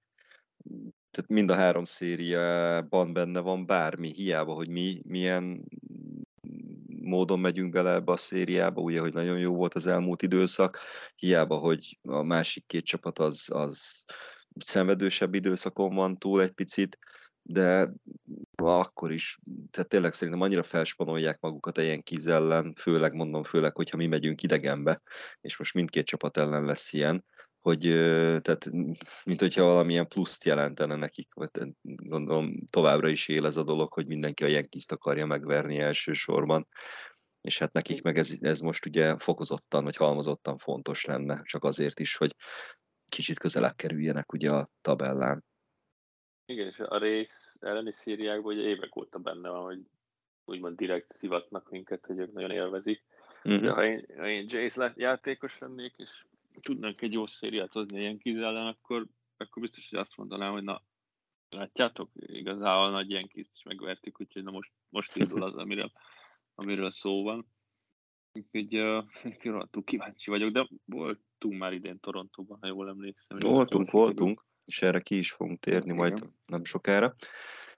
tehát 1.11 1.31
mind 1.31 1.51
a 1.51 1.55
három 1.55 1.85
szériában 1.85 3.13
benne 3.13 3.41
van 3.41 3.67
bármi, 3.67 4.13
hiába, 4.13 4.55
hogy 4.55 4.69
mi 4.69 5.03
milyen 5.07 5.65
módon 7.11 7.41
megyünk 7.41 7.73
bele 7.73 7.93
ebbe 7.93 8.13
a 8.13 8.17
szériába, 8.17 8.81
ugye, 8.81 9.01
hogy 9.01 9.15
nagyon 9.15 9.39
jó 9.39 9.55
volt 9.55 9.75
az 9.75 9.87
elmúlt 9.87 10.23
időszak, 10.23 10.79
hiába, 11.17 11.57
hogy 11.57 11.99
a 12.03 12.23
másik 12.23 12.67
két 12.67 12.85
csapat 12.85 13.19
az, 13.19 13.49
az 13.53 14.05
szenvedősebb 14.57 15.35
időszakon 15.35 15.95
van 15.95 16.19
túl 16.19 16.43
egy 16.43 16.51
picit, 16.53 16.99
de 17.43 17.93
akkor 18.57 19.13
is, 19.13 19.39
tehát 19.71 19.89
tényleg 19.89 20.13
szerintem 20.13 20.43
annyira 20.43 20.63
felspanolják 20.63 21.41
magukat 21.41 21.79
ilyen 21.79 22.03
kiz 22.03 22.27
ellen, 22.27 22.75
főleg 22.77 23.15
mondom, 23.15 23.43
főleg, 23.43 23.77
hogyha 23.77 23.97
mi 23.97 24.07
megyünk 24.07 24.43
idegenbe, 24.43 25.03
és 25.41 25.57
most 25.57 25.75
mindkét 25.75 26.07
csapat 26.07 26.37
ellen 26.37 26.65
lesz 26.65 26.93
ilyen, 26.93 27.25
hogy 27.61 27.81
tehát, 28.43 28.71
mint 29.25 29.41
hogyha 29.41 29.65
valamilyen 29.65 30.09
pluszt 30.09 30.45
jelentene 30.45 30.95
nekik, 30.95 31.35
vagy 31.35 31.51
gondolom 31.83 32.69
továbbra 32.71 33.09
is 33.09 33.29
él 33.29 33.47
ez 33.47 33.57
a 33.57 33.65
dolog, 33.65 33.93
hogy 33.93 34.07
mindenki 34.07 34.45
a 34.45 34.49
Yankees-t 34.49 34.93
akarja 34.93 35.27
megverni 35.27 35.79
elsősorban, 35.79 36.69
és 37.41 37.59
hát 37.59 37.73
nekik 37.73 38.03
meg 38.03 38.19
ez, 38.19 38.37
ez 38.41 38.61
most 38.61 38.87
ugye 38.87 39.19
fokozottan, 39.19 39.85
vagy 39.85 39.97
halmozottan 39.97 40.59
fontos 40.59 41.05
lenne, 41.05 41.43
csak 41.43 41.65
azért 41.65 42.01
is, 42.01 42.17
hogy 42.17 42.37
kicsit 43.07 43.39
közelebb 43.39 43.77
kerüljenek 43.77 44.33
ugye 44.33 44.51
a 44.51 44.71
tabellán. 44.81 45.45
Igen, 46.45 46.67
és 46.67 46.79
a 46.79 46.99
rész 46.99 47.57
elleni 47.61 47.93
szíriákban 47.93 48.55
ugye 48.55 48.69
évek 48.69 48.97
óta 48.97 49.19
benne 49.19 49.49
van, 49.49 49.65
hogy 49.65 49.81
úgymond 50.45 50.77
direkt 50.77 51.13
szivatnak 51.13 51.71
minket, 51.71 52.07
hogy 52.07 52.19
ők 52.19 52.33
nagyon 52.33 52.51
élvezik. 52.51 53.03
Uh-huh. 53.45 53.63
De 53.63 53.71
ha 53.71 53.85
én, 53.85 54.07
ha 54.17 54.29
én 54.29 54.47
Jace 54.49 54.93
játékos 54.97 55.59
lennék, 55.59 55.95
és 55.97 56.25
tudnánk 56.61 57.01
egy 57.01 57.13
jó 57.13 57.27
szériát 57.27 57.73
hozni 57.73 58.01
ilyen 58.01 58.21
ellen, 58.25 58.67
akkor, 58.67 59.07
akkor 59.37 59.63
biztos, 59.63 59.91
hogy 59.91 59.99
azt 59.99 60.17
mondanám, 60.17 60.53
hogy 60.53 60.63
na, 60.63 60.83
látjátok, 61.49 62.11
igazából 62.15 62.91
nagy 62.91 63.11
ilyen 63.11 63.29
kis 63.29 63.47
is 63.55 63.63
megvertük, 63.63 64.21
úgyhogy 64.21 64.43
na 64.43 64.51
most, 64.51 64.73
most 64.89 65.17
indul 65.17 65.43
az, 65.43 65.55
amiről, 65.55 65.93
amiről 66.55 66.91
szó 66.91 67.23
van. 67.23 67.47
Úgyhogy 68.33 68.77
uh, 68.77 69.05
túl 69.71 69.85
kíváncsi 69.85 70.31
vagyok, 70.31 70.53
de 70.53 70.69
voltunk 70.85 71.59
már 71.59 71.73
idén 71.73 72.01
Torontóban, 72.01 72.59
ha 72.61 72.67
jól 72.67 72.89
emlékszem. 72.89 73.39
Voltunk, 73.39 73.91
voltunk 73.91 74.49
és 74.71 74.83
erre 74.83 75.01
ki 75.01 75.19
is 75.19 75.33
fogunk 75.33 75.59
térni 75.59 75.93
majd 75.93 76.17
igen. 76.17 76.35
nem 76.47 76.65
sokára. 76.65 77.15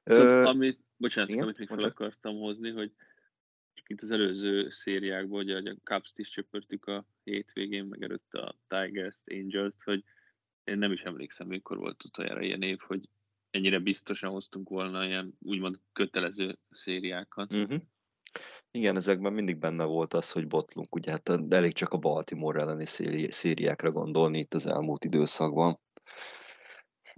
Szóval, 0.05 0.27
Ö... 0.27 0.45
amit, 0.45 0.81
bocsánat, 0.97 1.31
igen? 1.31 1.43
amit 1.43 1.59
még 1.59 1.69
fel 1.69 1.79
akartam 1.79 2.37
hozni, 2.39 2.71
hogy 2.71 2.93
mint 3.93 4.05
az 4.05 4.11
előző 4.11 4.71
szériákban, 4.71 5.45
ugye 5.45 5.57
a 5.71 5.77
Cubs-t 5.85 6.19
is 6.19 6.29
csöpörtük 6.29 6.87
a 6.87 7.07
hétvégén, 7.25 7.85
meg 7.85 8.03
előtt 8.03 8.33
a 8.35 8.57
Tigers-t, 8.69 9.23
Angels-t, 9.31 9.83
hogy 9.85 10.05
én 10.65 10.79
nem 10.79 10.93
is 10.93 11.03
emlékszem, 11.03 11.47
mikor 11.47 11.77
volt 11.77 12.05
utoljára 12.05 12.43
ilyen 12.43 12.63
év, 12.63 12.79
hogy 12.87 13.09
ennyire 13.51 13.79
biztosan 13.79 14.31
hoztunk 14.31 14.69
volna 14.69 15.05
ilyen 15.05 15.35
úgymond 15.41 15.81
kötelező 15.93 16.59
szériákat. 16.71 17.53
Uh-huh. 17.53 17.81
Igen, 18.71 18.97
ezekben 18.97 19.33
mindig 19.33 19.59
benne 19.59 19.85
volt 19.85 20.15
az, 20.15 20.31
hogy 20.31 20.47
botlunk, 20.47 20.95
ugye 20.95 21.11
hát 21.11 21.29
elég 21.51 21.73
csak 21.73 21.93
a 21.93 21.99
Baltimore 21.99 22.61
elleni 22.61 22.85
szériákra 23.31 23.91
gondolni 23.91 24.39
itt 24.39 24.55
az 24.55 24.67
elmúlt 24.67 25.05
időszakban 25.05 25.81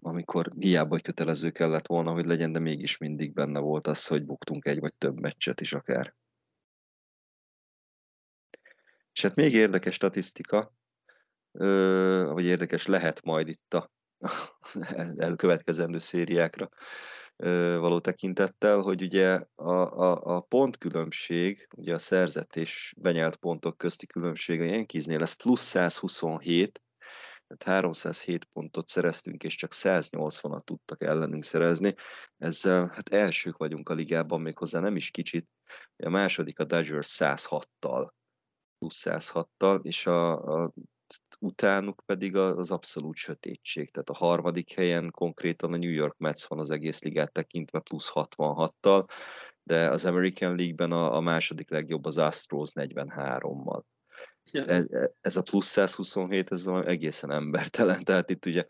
amikor 0.06 0.46
hiába 0.58 0.88
hogy 0.88 1.02
kötelező 1.02 1.50
kellett 1.50 1.86
volna, 1.86 2.12
hogy 2.12 2.24
legyen, 2.24 2.52
de 2.52 2.58
mégis 2.58 2.98
mindig 2.98 3.32
benne 3.32 3.58
volt 3.58 3.86
az, 3.86 4.06
hogy 4.06 4.24
buktunk 4.24 4.66
egy 4.66 4.80
vagy 4.80 4.94
több 4.94 5.20
meccset 5.20 5.60
is 5.60 5.72
akár. 5.72 6.14
És 9.14 9.22
hát 9.22 9.34
még 9.34 9.54
érdekes 9.54 9.94
statisztika, 9.94 10.72
vagy 12.32 12.44
érdekes 12.44 12.86
lehet 12.86 13.22
majd 13.22 13.48
itt 13.48 13.74
a 13.74 13.90
elkövetkezendő 15.16 15.98
szériákra 15.98 16.68
való 17.78 18.00
tekintettel, 18.00 18.80
hogy 18.80 19.02
ugye 19.02 19.40
a, 19.54 19.72
a, 19.72 20.36
a 20.36 20.40
pontkülönbség, 20.40 21.68
ugye 21.76 21.94
a 21.94 21.98
szerzett 21.98 22.56
és 22.56 22.94
benyelt 22.96 23.36
pontok 23.36 23.76
közti 23.76 24.06
különbség 24.06 24.60
a 24.60 24.64
Yankeesnél 24.64 25.18
lesz 25.18 25.32
plusz 25.32 25.62
127, 25.62 26.82
tehát 27.46 27.76
307 27.76 28.44
pontot 28.44 28.88
szereztünk, 28.88 29.42
és 29.42 29.54
csak 29.54 29.70
180-at 29.74 30.60
tudtak 30.60 31.02
ellenünk 31.02 31.44
szerezni. 31.44 31.94
Ezzel 32.38 32.86
hát 32.86 33.08
elsők 33.08 33.56
vagyunk 33.56 33.88
a 33.88 33.94
ligában, 33.94 34.40
méghozzá 34.40 34.80
nem 34.80 34.96
is 34.96 35.10
kicsit. 35.10 35.48
A 35.96 36.08
második 36.08 36.58
a 36.58 36.64
Dodgers 36.64 37.16
106-tal, 37.20 38.08
plusz 38.78 39.02
106-tal, 39.04 39.84
és 39.84 40.06
a, 40.06 40.32
a 40.62 40.72
utánuk 41.40 42.02
pedig 42.06 42.36
az 42.36 42.70
abszolút 42.70 43.16
sötétség. 43.16 43.90
Tehát 43.90 44.08
a 44.08 44.14
harmadik 44.14 44.72
helyen 44.72 45.10
konkrétan 45.10 45.72
a 45.72 45.76
New 45.76 45.90
York 45.90 46.18
Mets 46.18 46.44
van 46.44 46.58
az 46.58 46.70
egész 46.70 47.02
ligát 47.02 47.32
tekintve 47.32 47.78
plusz 47.78 48.10
66-tal, 48.14 49.08
de 49.62 49.90
az 49.90 50.04
American 50.04 50.56
League-ben 50.56 50.92
a, 50.92 51.16
a 51.16 51.20
második 51.20 51.70
legjobb 51.70 52.04
az 52.04 52.18
Astros 52.18 52.70
43-mal. 52.74 53.82
Ez, 54.52 54.84
ez 55.20 55.36
a 55.36 55.42
plusz 55.42 55.66
127, 55.66 56.52
ez 56.52 56.66
egészen 56.66 57.30
embertelen, 57.30 58.04
tehát 58.04 58.30
itt 58.30 58.46
ugye 58.46 58.64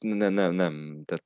nem, 0.00 0.32
nem, 0.32 0.52
nem, 0.52 1.02
tehát 1.04 1.24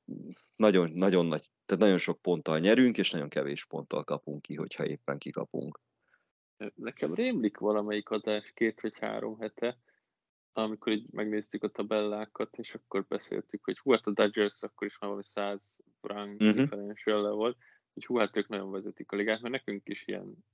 nagyon, 0.55 0.91
nagyon 0.91 1.25
nagy, 1.25 1.49
tehát 1.65 1.83
nagyon 1.83 1.97
sok 1.97 2.21
ponttal 2.21 2.59
nyerünk, 2.59 2.97
és 2.97 3.11
nagyon 3.11 3.29
kevés 3.29 3.65
ponttal 3.65 4.03
kapunk 4.03 4.41
ki, 4.41 4.55
hogyha 4.55 4.85
éppen 4.85 5.17
kikapunk. 5.17 5.79
Nekem 6.75 7.13
rémlik 7.13 7.57
valamelyik 7.57 8.09
adás 8.09 8.51
két 8.53 8.81
vagy 8.81 8.97
három 8.97 9.39
hete, 9.39 9.77
amikor 10.53 10.91
így 10.91 11.05
megnéztük 11.11 11.63
a 11.63 11.67
tabellákat, 11.67 12.57
és 12.57 12.73
akkor 12.73 13.05
beszéltük, 13.07 13.63
hogy 13.63 13.79
hú, 13.79 13.91
hát 13.91 14.07
a 14.07 14.11
Dodgers 14.11 14.63
akkor 14.63 14.87
is 14.87 14.97
már 14.99 15.09
valami 15.09 15.27
100 15.27 15.79
rank 16.01 16.41
uh-huh. 16.41 16.55
differential 16.55 17.35
volt, 17.35 17.57
hogy 17.93 18.05
hú, 18.05 18.17
hát 18.17 18.37
ők 18.37 18.47
nagyon 18.47 18.71
vezetik 18.71 19.11
a 19.11 19.15
ligát, 19.15 19.41
mert 19.41 19.53
nekünk 19.53 19.89
is 19.89 20.07
ilyen 20.07 20.45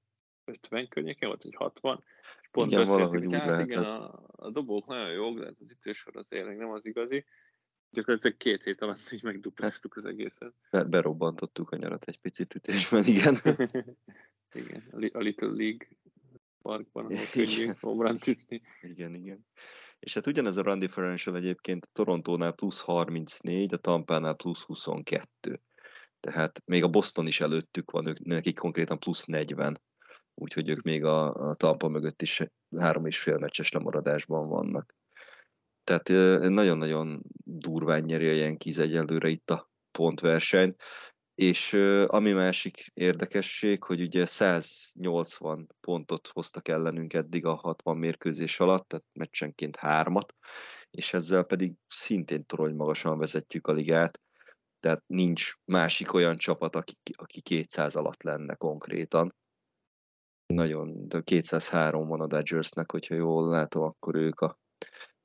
50 0.46 0.88
környékén 0.88 1.27
volt, 1.27 1.43
vagy 1.43 1.55
60, 1.55 2.00
és 2.41 2.48
pont 2.51 2.72
igen, 2.72 2.86
beszéltük, 2.86 3.20
hogy 3.20 3.34
hát 3.34 3.65
igen, 3.65 3.84
a, 3.84 4.24
a 4.31 4.50
dobók 4.50 4.88
nagyon 4.88 5.12
jók, 5.12 5.39
de 5.39 5.46
hát 5.46 5.60
az 5.60 5.70
ütősor 5.70 6.17
azért 6.17 6.58
nem 6.58 6.72
az 6.72 6.86
igazi, 6.86 7.25
Gyakorlatilag 7.93 8.38
két 8.38 8.63
hét 8.63 8.81
alatt 8.81 9.12
így 9.12 9.24
megdupláztuk 9.24 9.96
az 9.96 10.05
egészet. 10.05 10.53
Be- 10.70 10.84
berobbantottuk 10.84 11.72
a 11.72 11.75
nyarat 11.75 12.03
egy 12.08 12.17
picit 12.17 12.55
ütésben, 12.55 13.03
igen. 13.03 13.36
igen, 14.53 14.88
a 14.91 14.98
Li- 14.98 15.12
a 15.13 15.20
Little 15.20 15.51
League 15.51 15.88
parkban, 16.62 17.05
ahol 17.05 17.25
könnyű 17.34 17.72
homerun 17.79 18.17
ütni. 18.27 18.62
igen, 18.81 19.13
igen. 19.13 19.46
És 20.00 20.13
hát 20.13 20.27
ugyanez 20.27 20.58
a 20.58 20.62
run 20.62 20.79
differential 20.79 21.36
egyébként 21.36 21.89
Torontónál 21.91 22.51
plusz 22.51 22.81
34, 22.81 23.74
a 23.74 23.77
Tampánál 23.77 24.36
plusz 24.36 24.63
22. 24.63 25.62
Tehát 26.20 26.62
még 26.65 26.84
a 26.84 26.88
Boston 26.88 27.27
is 27.27 27.41
előttük 27.41 27.91
van, 27.91 28.08
ők, 28.08 28.20
nekik 28.20 28.60
konkrétan 28.60 29.00
plusz 29.00 29.25
40. 29.25 29.81
Úgyhogy 30.34 30.70
ők 30.70 30.81
még 30.81 31.03
a, 31.03 31.34
a 31.50 31.53
Tampa 31.53 31.88
mögött 31.88 32.22
is 32.22 32.43
három 32.77 33.05
és 33.05 33.20
fél 33.20 33.38
meccses 33.38 33.72
lemaradásban 33.72 34.50
vannak. 34.50 34.96
Tehát 35.84 36.08
nagyon-nagyon 36.50 37.22
durván 37.43 38.03
nyeri 38.03 38.27
a 38.27 38.31
Yankees 38.31 38.77
egyelőre 38.77 39.29
itt 39.29 39.50
a 39.50 39.70
pontversenyt. 39.91 40.81
És 41.41 41.74
ami 42.07 42.31
másik 42.31 42.91
érdekesség, 42.93 43.83
hogy 43.83 44.01
ugye 44.01 44.25
180 44.25 45.75
pontot 45.79 46.27
hoztak 46.27 46.67
ellenünk 46.67 47.13
eddig 47.13 47.45
a 47.45 47.53
60 47.53 47.98
mérkőzés 47.98 48.60
alatt, 48.60 48.88
tehát 48.88 49.05
meccsenként 49.13 49.75
hármat, 49.75 50.36
és 50.91 51.13
ezzel 51.13 51.43
pedig 51.43 51.74
szintén 51.88 52.45
torony 52.45 52.75
magasan 52.75 53.17
vezetjük 53.17 53.67
a 53.67 53.71
ligát, 53.71 54.21
tehát 54.79 55.03
nincs 55.07 55.53
másik 55.65 56.13
olyan 56.13 56.38
csapat, 56.38 56.75
aki, 56.75 56.93
aki 57.13 57.41
200 57.41 57.95
alatt 57.95 58.24
lenne 58.24 58.55
konkrétan. 58.55 59.36
Nagyon, 60.45 61.07
de 61.07 61.21
203 61.21 62.07
van 62.07 62.21
a 62.21 62.27
Dodgersnek, 62.27 62.91
hogyha 62.91 63.15
jól 63.15 63.48
látom, 63.48 63.83
akkor 63.83 64.15
ők, 64.15 64.39
a, 64.39 64.60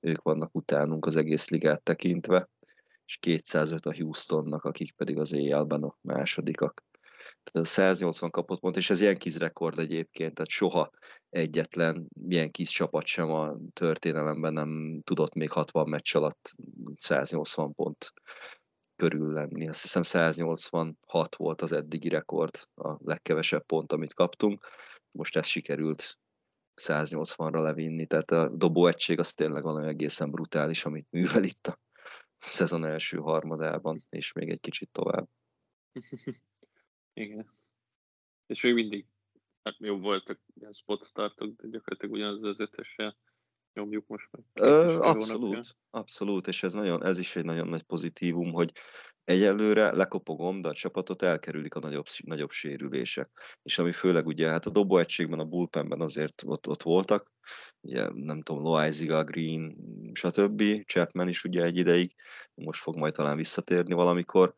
ők 0.01 0.23
vannak 0.23 0.55
utánunk 0.55 1.07
az 1.07 1.17
egész 1.17 1.49
ligát 1.49 1.83
tekintve, 1.83 2.49
és 3.07 3.17
205 3.17 3.87
a 3.87 3.95
Houstonnak, 3.95 4.65
akik 4.65 4.93
pedig 4.93 5.19
az 5.19 5.33
éjjelben 5.33 5.83
a 5.83 5.97
másodikak. 6.01 6.85
Tehát 7.27 7.51
ez 7.53 7.61
a 7.61 7.65
180 7.65 8.31
kapott 8.31 8.61
pont, 8.61 8.77
és 8.77 8.91
ez 8.91 9.01
ilyen 9.01 9.17
kis 9.17 9.39
rekord 9.39 9.79
egyébként, 9.79 10.35
tehát 10.35 10.51
soha 10.51 10.91
egyetlen 11.29 12.09
ilyen 12.29 12.51
kis 12.51 12.69
csapat 12.69 13.07
sem 13.07 13.31
a 13.31 13.57
történelemben 13.73 14.53
nem 14.53 15.01
tudott 15.05 15.35
még 15.35 15.51
60 15.51 15.89
meccs 15.89 16.17
alatt 16.17 16.55
180 16.93 17.75
pont 17.75 18.13
körül 18.97 19.33
lenni. 19.33 19.69
Azt 19.69 19.83
hiszem 19.83 20.03
186 20.03 21.37
volt 21.37 21.63
az 21.63 21.73
eddigi 21.73 22.09
rekord, 22.09 22.69
a 22.75 22.97
legkevesebb 23.05 23.65
pont, 23.67 23.93
amit 23.93 24.15
kaptunk. 24.15 24.67
Most 25.11 25.37
ez 25.37 25.47
sikerült 25.47 26.19
180-ra 26.81 27.63
levinni, 27.63 28.07
tehát 28.07 28.31
a 28.31 28.49
dobóegység 28.49 29.19
az 29.19 29.33
tényleg 29.33 29.63
valami 29.63 29.87
egészen 29.87 30.31
brutális, 30.31 30.85
amit 30.85 31.11
művel 31.11 31.45
itt 31.45 31.67
a 31.67 31.79
szezon 32.39 32.85
első 32.85 33.17
harmadában, 33.19 34.07
és 34.09 34.33
még 34.33 34.49
egy 34.51 34.61
kicsit 34.61 34.91
tovább. 34.93 35.29
Igen. 37.13 37.55
És 38.47 38.61
még 38.63 38.75
mindig 38.75 39.07
hát 39.63 39.79
jobb 39.79 40.01
voltak 40.01 40.41
ilyen 40.55 40.73
spot 40.73 41.07
startok, 41.07 41.61
de 41.61 41.69
gyakorlatilag 41.69 42.15
ugyanaz 42.15 42.43
az 42.43 42.61
ötössel 42.61 43.17
nyomjuk 43.73 44.07
most 44.07 44.29
meg. 44.31 44.45
Ö, 44.53 44.85
hónapja. 44.85 45.11
abszolút, 45.11 45.77
abszolút, 45.91 46.47
és 46.47 46.63
ez, 46.63 46.73
nagyon, 46.73 47.05
ez 47.05 47.19
is 47.19 47.37
egy 47.37 47.45
nagyon 47.45 47.69
nagy 47.69 47.83
pozitívum, 47.83 48.53
hogy 48.53 48.73
egyelőre 49.27 49.95
lekopogom, 49.95 50.61
de 50.61 50.69
a 50.69 50.73
csapatot 50.75 51.23
elkerülik 51.23 51.75
a 51.75 51.81
nagyobb, 51.81 52.07
nagyobb 52.25 52.51
sérülések. 52.51 53.31
És 53.63 53.79
ami 53.79 53.93
főleg 53.93 54.27
ugye, 54.27 54.49
hát 54.49 54.67
a 54.67 54.71
dobóegységben, 54.71 55.39
a 55.39 55.45
bullpenben 55.45 56.01
azért 56.01 56.43
ott, 56.47 56.69
ott 56.69 56.83
voltak, 56.83 57.33
ugye 57.81 58.09
nem 58.15 58.43
tudom, 58.43 58.63
Loaiziga, 58.63 59.25
Green, 59.25 59.77
stb. 60.13 60.63
Chapman 60.85 61.29
is 61.29 61.45
ugye 61.45 61.63
egy 61.63 61.77
ideig, 61.77 62.15
most 62.55 62.81
fog 62.81 62.97
majd 62.97 63.15
talán 63.15 63.37
visszatérni 63.37 63.95
valamikor. 63.95 64.55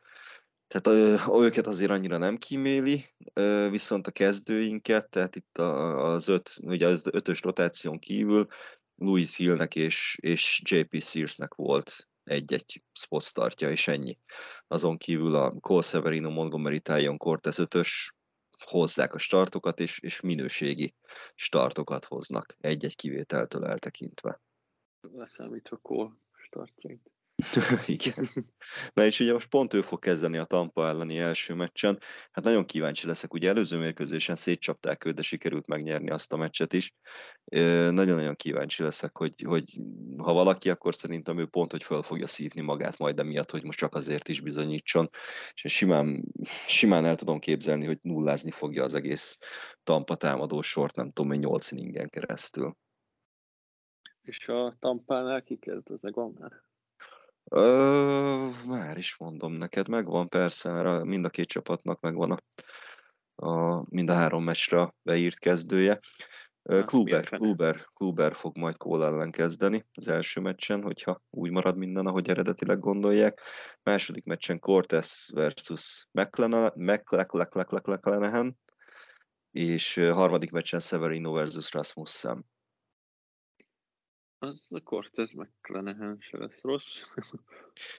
Tehát 0.66 0.86
ö, 0.86 1.16
őket 1.44 1.66
azért 1.66 1.90
annyira 1.90 2.16
nem 2.16 2.36
kíméli, 2.36 3.04
ö, 3.32 3.68
viszont 3.70 4.06
a 4.06 4.10
kezdőinket, 4.10 5.10
tehát 5.10 5.36
itt 5.36 5.58
az 5.58 6.28
öt, 6.28 6.50
ugye 6.62 6.86
az 6.86 7.08
ötös 7.12 7.42
rotáción 7.42 7.98
kívül 7.98 8.46
Louis 8.94 9.36
Hillnek 9.36 9.74
és, 9.74 10.18
és 10.20 10.60
JP 10.64 11.02
Searsnek 11.02 11.54
volt 11.54 12.08
egy-egy 12.28 12.84
spot 12.92 13.22
startja, 13.22 13.70
és 13.70 13.88
ennyi. 13.88 14.18
Azon 14.66 14.96
kívül 14.96 15.34
a 15.34 15.50
Cole 15.60 15.82
Severino, 15.82 16.30
Montgomery, 16.30 16.80
Tyon 16.80 17.16
Cortez 17.16 17.58
ötös 17.58 18.16
hozzák 18.64 19.14
a 19.14 19.18
startokat, 19.18 19.80
és, 19.80 19.98
és 19.98 20.20
minőségi 20.20 20.94
startokat 21.34 22.04
hoznak, 22.04 22.56
egy-egy 22.60 22.96
kivételtől 22.96 23.64
eltekintve. 23.64 24.40
Leszámítva 25.00 25.76
Cole 25.76 26.10
startjait. 26.36 27.10
Igen. 27.86 28.28
Na 28.94 29.04
és 29.04 29.20
ugye 29.20 29.32
most 29.32 29.48
pont 29.48 29.74
ő 29.74 29.80
fog 29.80 29.98
kezdeni 29.98 30.36
a 30.36 30.44
Tampa 30.44 30.86
elleni 30.86 31.18
első 31.18 31.54
meccsen. 31.54 31.98
Hát 32.30 32.44
nagyon 32.44 32.64
kíváncsi 32.64 33.06
leszek, 33.06 33.34
ugye 33.34 33.48
előző 33.48 33.78
mérkőzésen 33.78 34.34
szétcsapták 34.34 35.04
őt, 35.04 35.14
de 35.14 35.22
sikerült 35.22 35.66
megnyerni 35.66 36.10
azt 36.10 36.32
a 36.32 36.36
meccset 36.36 36.72
is. 36.72 36.94
Nagyon-nagyon 37.90 38.34
kíváncsi 38.34 38.82
leszek, 38.82 39.16
hogy, 39.16 39.42
hogy 39.46 39.64
ha 40.16 40.32
valaki, 40.32 40.70
akkor 40.70 40.94
szerintem 40.94 41.38
ő 41.38 41.46
pont, 41.46 41.70
hogy 41.70 41.82
föl 41.82 42.02
fogja 42.02 42.26
szívni 42.26 42.60
magát 42.60 42.98
majd 42.98 43.18
emiatt, 43.18 43.50
hogy 43.50 43.64
most 43.64 43.78
csak 43.78 43.94
azért 43.94 44.28
is 44.28 44.40
bizonyítson. 44.40 45.10
És 45.62 45.74
simán, 45.74 46.24
simán 46.66 47.04
el 47.04 47.16
tudom 47.16 47.38
képzelni, 47.38 47.86
hogy 47.86 47.98
nullázni 48.02 48.50
fogja 48.50 48.84
az 48.84 48.94
egész 48.94 49.38
Tampa 49.82 50.16
támadó 50.16 50.60
sort, 50.60 50.96
nem 50.96 51.10
tudom, 51.10 51.30
hogy 51.30 51.40
8 51.40 51.70
inningen 51.70 52.08
keresztül. 52.08 52.76
És 54.22 54.48
a 54.48 54.76
Tampánál 54.78 55.42
ki 55.42 55.56
kezd, 55.56 55.90
az 55.90 56.00
meg 56.00 56.14
van 56.14 56.36
már? 56.38 56.67
Ö, 57.48 58.48
már 58.66 58.98
is 58.98 59.16
mondom 59.16 59.52
neked, 59.52 59.88
megvan 59.88 60.28
persze, 60.28 60.72
mert 60.72 61.04
mind 61.04 61.24
a 61.24 61.28
két 61.28 61.46
csapatnak 61.46 62.00
megvan 62.00 62.30
a, 62.30 62.38
a 63.46 63.84
mind 63.88 64.10
a 64.10 64.14
három 64.14 64.44
meccsre 64.44 64.94
beírt 65.02 65.38
kezdője. 65.38 65.98
Hát, 66.70 66.84
Kluber? 66.84 67.24
Kluber, 67.28 67.84
Kluber 67.94 68.34
fog 68.34 68.58
majd 68.58 68.76
Cole 68.76 69.06
ellen 69.06 69.30
kezdeni 69.30 69.86
az 69.92 70.08
első 70.08 70.40
meccsen, 70.40 70.82
hogyha 70.82 71.22
úgy 71.30 71.50
marad 71.50 71.76
minden, 71.76 72.06
ahogy 72.06 72.28
eredetileg 72.28 72.78
gondolják. 72.78 73.40
Második 73.82 74.24
meccsen 74.24 74.58
Cortez 74.58 75.26
versus 75.32 76.08
McLenna- 76.10 76.74
McLe- 76.76 77.32
McLe- 77.32 77.54
McLe- 77.54 77.86
McLennahan, 77.86 78.58
és 79.50 79.94
harmadik 79.94 80.50
meccsen 80.50 80.80
Severino 80.80 81.32
versus 81.32 81.72
Rasmussen. 81.72 82.46
Az 84.38 84.64
a 84.68 84.80
Cortez 84.80 85.30
McLennan 85.32 86.16
se 86.20 86.38
lesz 86.38 86.60
rossz. 86.62 87.00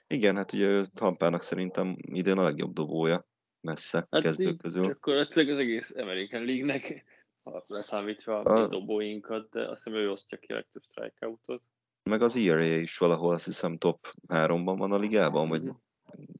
Igen, 0.08 0.36
hát 0.36 0.54
ugye 0.54 0.86
Tampának 0.94 1.42
szerintem 1.42 1.96
idén 2.00 2.38
a 2.38 2.44
legjobb 2.44 2.74
dobója 2.74 3.28
messze 3.62 4.08
hát 4.10 4.22
kezdők 4.24 4.58
közül. 4.58 4.86
Gyakorlatilag 4.86 5.50
az 5.50 5.58
egész 5.58 5.94
American 5.96 6.46
League-nek, 6.46 7.06
leszámítva 7.68 8.40
A- 8.42 8.64
a 8.64 8.68
dobóinkat, 8.68 9.50
de 9.50 9.70
azt 9.70 9.84
hiszem 9.84 10.00
ő 10.00 10.12
osztja 10.12 10.38
ki 10.38 10.52
a 10.52 10.56
legtöbb 10.56 10.84
strikeoutot. 10.84 11.64
Meg 12.04 12.22
az 12.22 12.36
ERA 12.36 12.64
is 12.66 12.98
valahol 12.98 13.34
azt 13.34 13.46
hiszem 13.46 13.78
top 13.78 14.08
3-ban 14.28 14.76
van 14.78 14.92
a 14.92 14.98
ligában, 14.98 15.50
vagy 15.50 15.62
Mhm. 15.62 15.76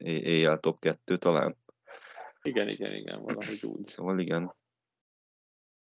éjjel 0.04 0.58
top 0.58 0.80
2 0.80 1.16
talán. 1.16 1.56
Igen, 2.42 2.68
igen, 2.68 2.94
igen, 2.94 3.22
valahogy 3.22 3.64
úgy. 3.64 3.86
Szóval 3.86 4.18
igen. 4.18 4.54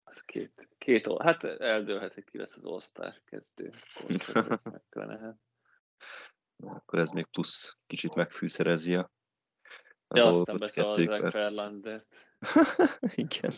Az 0.05 0.21
két, 0.27 0.69
két, 0.81 1.07
ol- 1.07 1.23
hát 1.23 1.45
eldőlhet, 1.45 2.15
hogy 2.15 2.25
ki 2.25 2.39
lesz 2.39 2.57
az 2.57 2.65
osztár 2.65 3.21
kezdő. 3.25 3.73
Akkor 6.57 6.99
ez 6.99 7.11
még 7.11 7.27
plusz 7.27 7.77
kicsit 7.87 8.15
megfűszerezi 8.15 8.95
a, 8.95 9.11
a 10.09 10.15
De 10.15 10.25
aztán 10.25 10.57
perc. 10.59 11.31
Ferlandert. 11.31 12.07
Igen. 13.15 13.53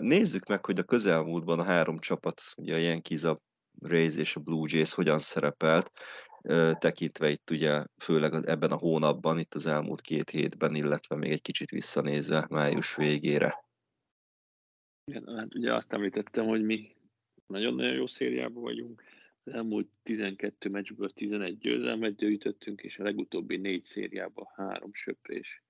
Nézzük 0.00 0.46
meg, 0.46 0.64
hogy 0.64 0.78
a 0.78 0.84
közelmúltban 0.84 1.58
a 1.58 1.64
három 1.64 1.98
csapat, 1.98 2.42
ugye 2.56 2.74
a 2.74 2.78
Yankees, 2.78 3.22
a 3.22 3.38
Rays 3.80 4.16
és 4.16 4.36
a 4.36 4.40
Blue 4.40 4.68
Jays 4.70 4.94
hogyan 4.94 5.18
szerepelt, 5.18 5.90
tekintve 6.72 7.28
itt 7.28 7.50
ugye 7.50 7.84
főleg 8.02 8.48
ebben 8.48 8.70
a 8.70 8.76
hónapban, 8.76 9.38
itt 9.38 9.54
az 9.54 9.66
elmúlt 9.66 10.00
két 10.00 10.30
hétben, 10.30 10.74
illetve 10.74 11.16
még 11.16 11.32
egy 11.32 11.42
kicsit 11.42 11.70
visszanézve 11.70 12.46
május 12.48 12.94
végére. 12.94 13.66
Igen, 15.08 15.36
hát 15.36 15.54
ugye 15.54 15.74
azt 15.74 15.92
említettem, 15.92 16.46
hogy 16.46 16.62
mi 16.62 16.96
nagyon-nagyon 17.46 17.94
jó 17.94 18.06
szériában 18.06 18.62
vagyunk. 18.62 19.02
Az 19.42 19.52
elmúlt 19.52 19.88
12 20.02 20.68
meccsből 20.68 21.08
11 21.08 21.58
győzelmet 21.58 22.16
gyűjtöttünk, 22.16 22.80
és 22.80 22.98
a 22.98 23.02
legutóbbi 23.02 23.56
négy 23.56 23.82
szériában 23.82 24.46
három 24.54 24.94
söprés, 24.94 25.62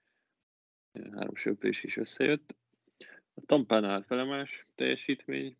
három 1.13 1.35
söprés 1.35 1.85
is 1.85 1.97
összejött. 1.97 2.57
A 3.35 3.41
Tampánál 3.47 4.03
felemás 4.03 4.65
teljesítmény 4.75 5.57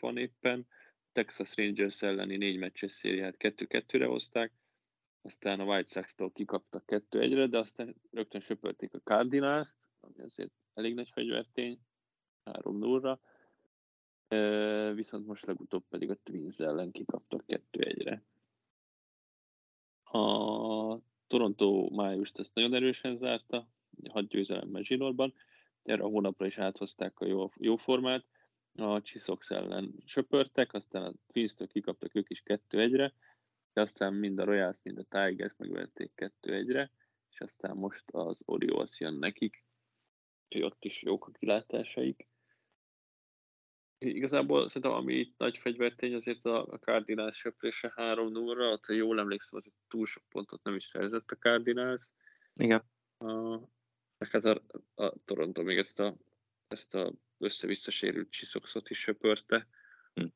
van 0.00 0.16
éppen. 0.16 0.66
Texas 1.12 1.56
Rangers 1.56 2.02
elleni 2.02 2.36
négy 2.36 2.58
meccses 2.58 2.92
szériát 2.92 3.36
2-2-re 3.38 4.06
hozták, 4.06 4.52
aztán 5.22 5.60
a 5.60 5.64
White 5.64 5.88
Sox-tól 5.88 6.32
kikaptak 6.32 6.84
2-1-re, 6.86 7.46
de 7.46 7.58
aztán 7.58 7.94
rögtön 8.10 8.40
söpörték 8.40 8.94
a 8.94 9.00
Cardinals-t, 9.00 9.76
ami 10.00 10.22
azért 10.22 10.52
elég 10.74 10.94
nagy 10.94 11.10
fegyvertény, 11.12 11.78
3-0-ra. 12.52 13.18
Ö, 14.28 14.92
Viszont 14.94 15.26
most 15.26 15.46
legutóbb 15.46 15.84
pedig 15.88 16.10
a 16.10 16.18
Twins 16.22 16.58
ellen 16.58 16.90
kikaptak 16.90 17.44
2-1-re. 17.46 18.22
A 20.20 21.00
Toronto 21.26 21.88
májust 21.90 22.38
ezt 22.38 22.54
nagyon 22.54 22.74
erősen 22.74 23.16
zárta, 23.16 23.68
hat 24.10 24.28
győzelemmel 24.28 24.82
zsinórban, 24.82 25.34
erre 25.82 26.02
a 26.02 26.08
hónapra 26.08 26.46
is 26.46 26.58
áthozták 26.58 27.20
a 27.20 27.26
jó, 27.26 27.50
jó 27.56 27.76
formát, 27.76 28.24
a 28.74 29.02
Csiszok 29.02 29.44
ellen 29.48 29.94
söpörtek, 30.04 30.72
aztán 30.72 31.02
a 31.02 31.12
Twins-től 31.26 31.66
kikaptak 31.66 32.14
ők 32.14 32.30
is 32.30 32.42
2-1-re, 32.44 33.14
de 33.72 33.80
aztán 33.80 34.14
mind 34.14 34.38
a 34.38 34.44
Royals, 34.44 34.78
mind 34.82 34.98
a 34.98 35.02
Tigers 35.02 35.56
megverték 35.56 36.12
2-1-re, 36.16 36.90
és 37.30 37.40
aztán 37.40 37.76
most 37.76 38.04
az 38.10 38.38
Orioles 38.44 39.00
jön 39.00 39.14
nekik, 39.14 39.64
hogy 40.48 40.62
ott 40.62 40.84
is 40.84 41.02
jók 41.02 41.26
a 41.26 41.30
kilátásaik. 41.30 42.28
Igazából 43.98 44.68
szerintem, 44.68 44.92
ami 44.92 45.14
itt 45.14 45.38
nagy 45.38 45.58
fegyvertény, 45.58 46.14
azért 46.14 46.44
a 46.44 46.78
Cardinals 46.80 47.36
söprése 47.36 47.92
3-0-ra, 47.96 48.72
ott, 48.72 48.84
ha 48.84 48.92
jól 48.92 49.18
emlékszem, 49.18 49.58
az 49.58 49.70
túl 49.88 50.06
sok 50.06 50.22
pontot 50.28 50.62
nem 50.62 50.74
is 50.74 50.84
szerzett 50.84 51.30
a 51.30 51.36
Cardinals. 51.36 52.12
Igen. 52.54 52.84
A, 53.18 53.58
hát 54.18 54.44
a, 54.44 54.62
a 54.94 55.14
Toronto 55.24 55.62
még 55.62 55.78
ezt 55.78 56.00
a, 56.00 56.16
ezt 56.68 56.94
a 56.94 57.12
össze-vissza 57.38 57.90
sérült 57.90 58.30
Csiszokszot 58.30 58.90
is 58.90 58.98
söpörte. 58.98 59.68
Hm. 60.14 60.26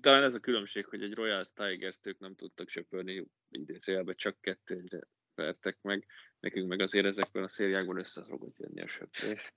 Talán 0.00 0.22
ez 0.22 0.34
a 0.34 0.40
különbség, 0.40 0.86
hogy 0.86 1.02
egy 1.02 1.14
Royals 1.14 1.52
tigers 1.54 1.98
ők 2.02 2.18
nem 2.18 2.34
tudtak 2.34 2.68
söpörni, 2.68 3.26
idézőjelben 3.48 4.16
csak 4.16 4.40
kettő 4.40 4.84
vertek 5.34 5.78
meg, 5.82 6.06
nekünk 6.40 6.68
meg 6.68 6.80
azért 6.80 7.06
ezekben 7.06 7.44
a 7.44 7.48
szériákban 7.48 7.98
össze 7.98 8.24
szokott 8.24 8.58
jönni 8.58 8.82
a 8.82 8.88
söpörés. 8.88 9.52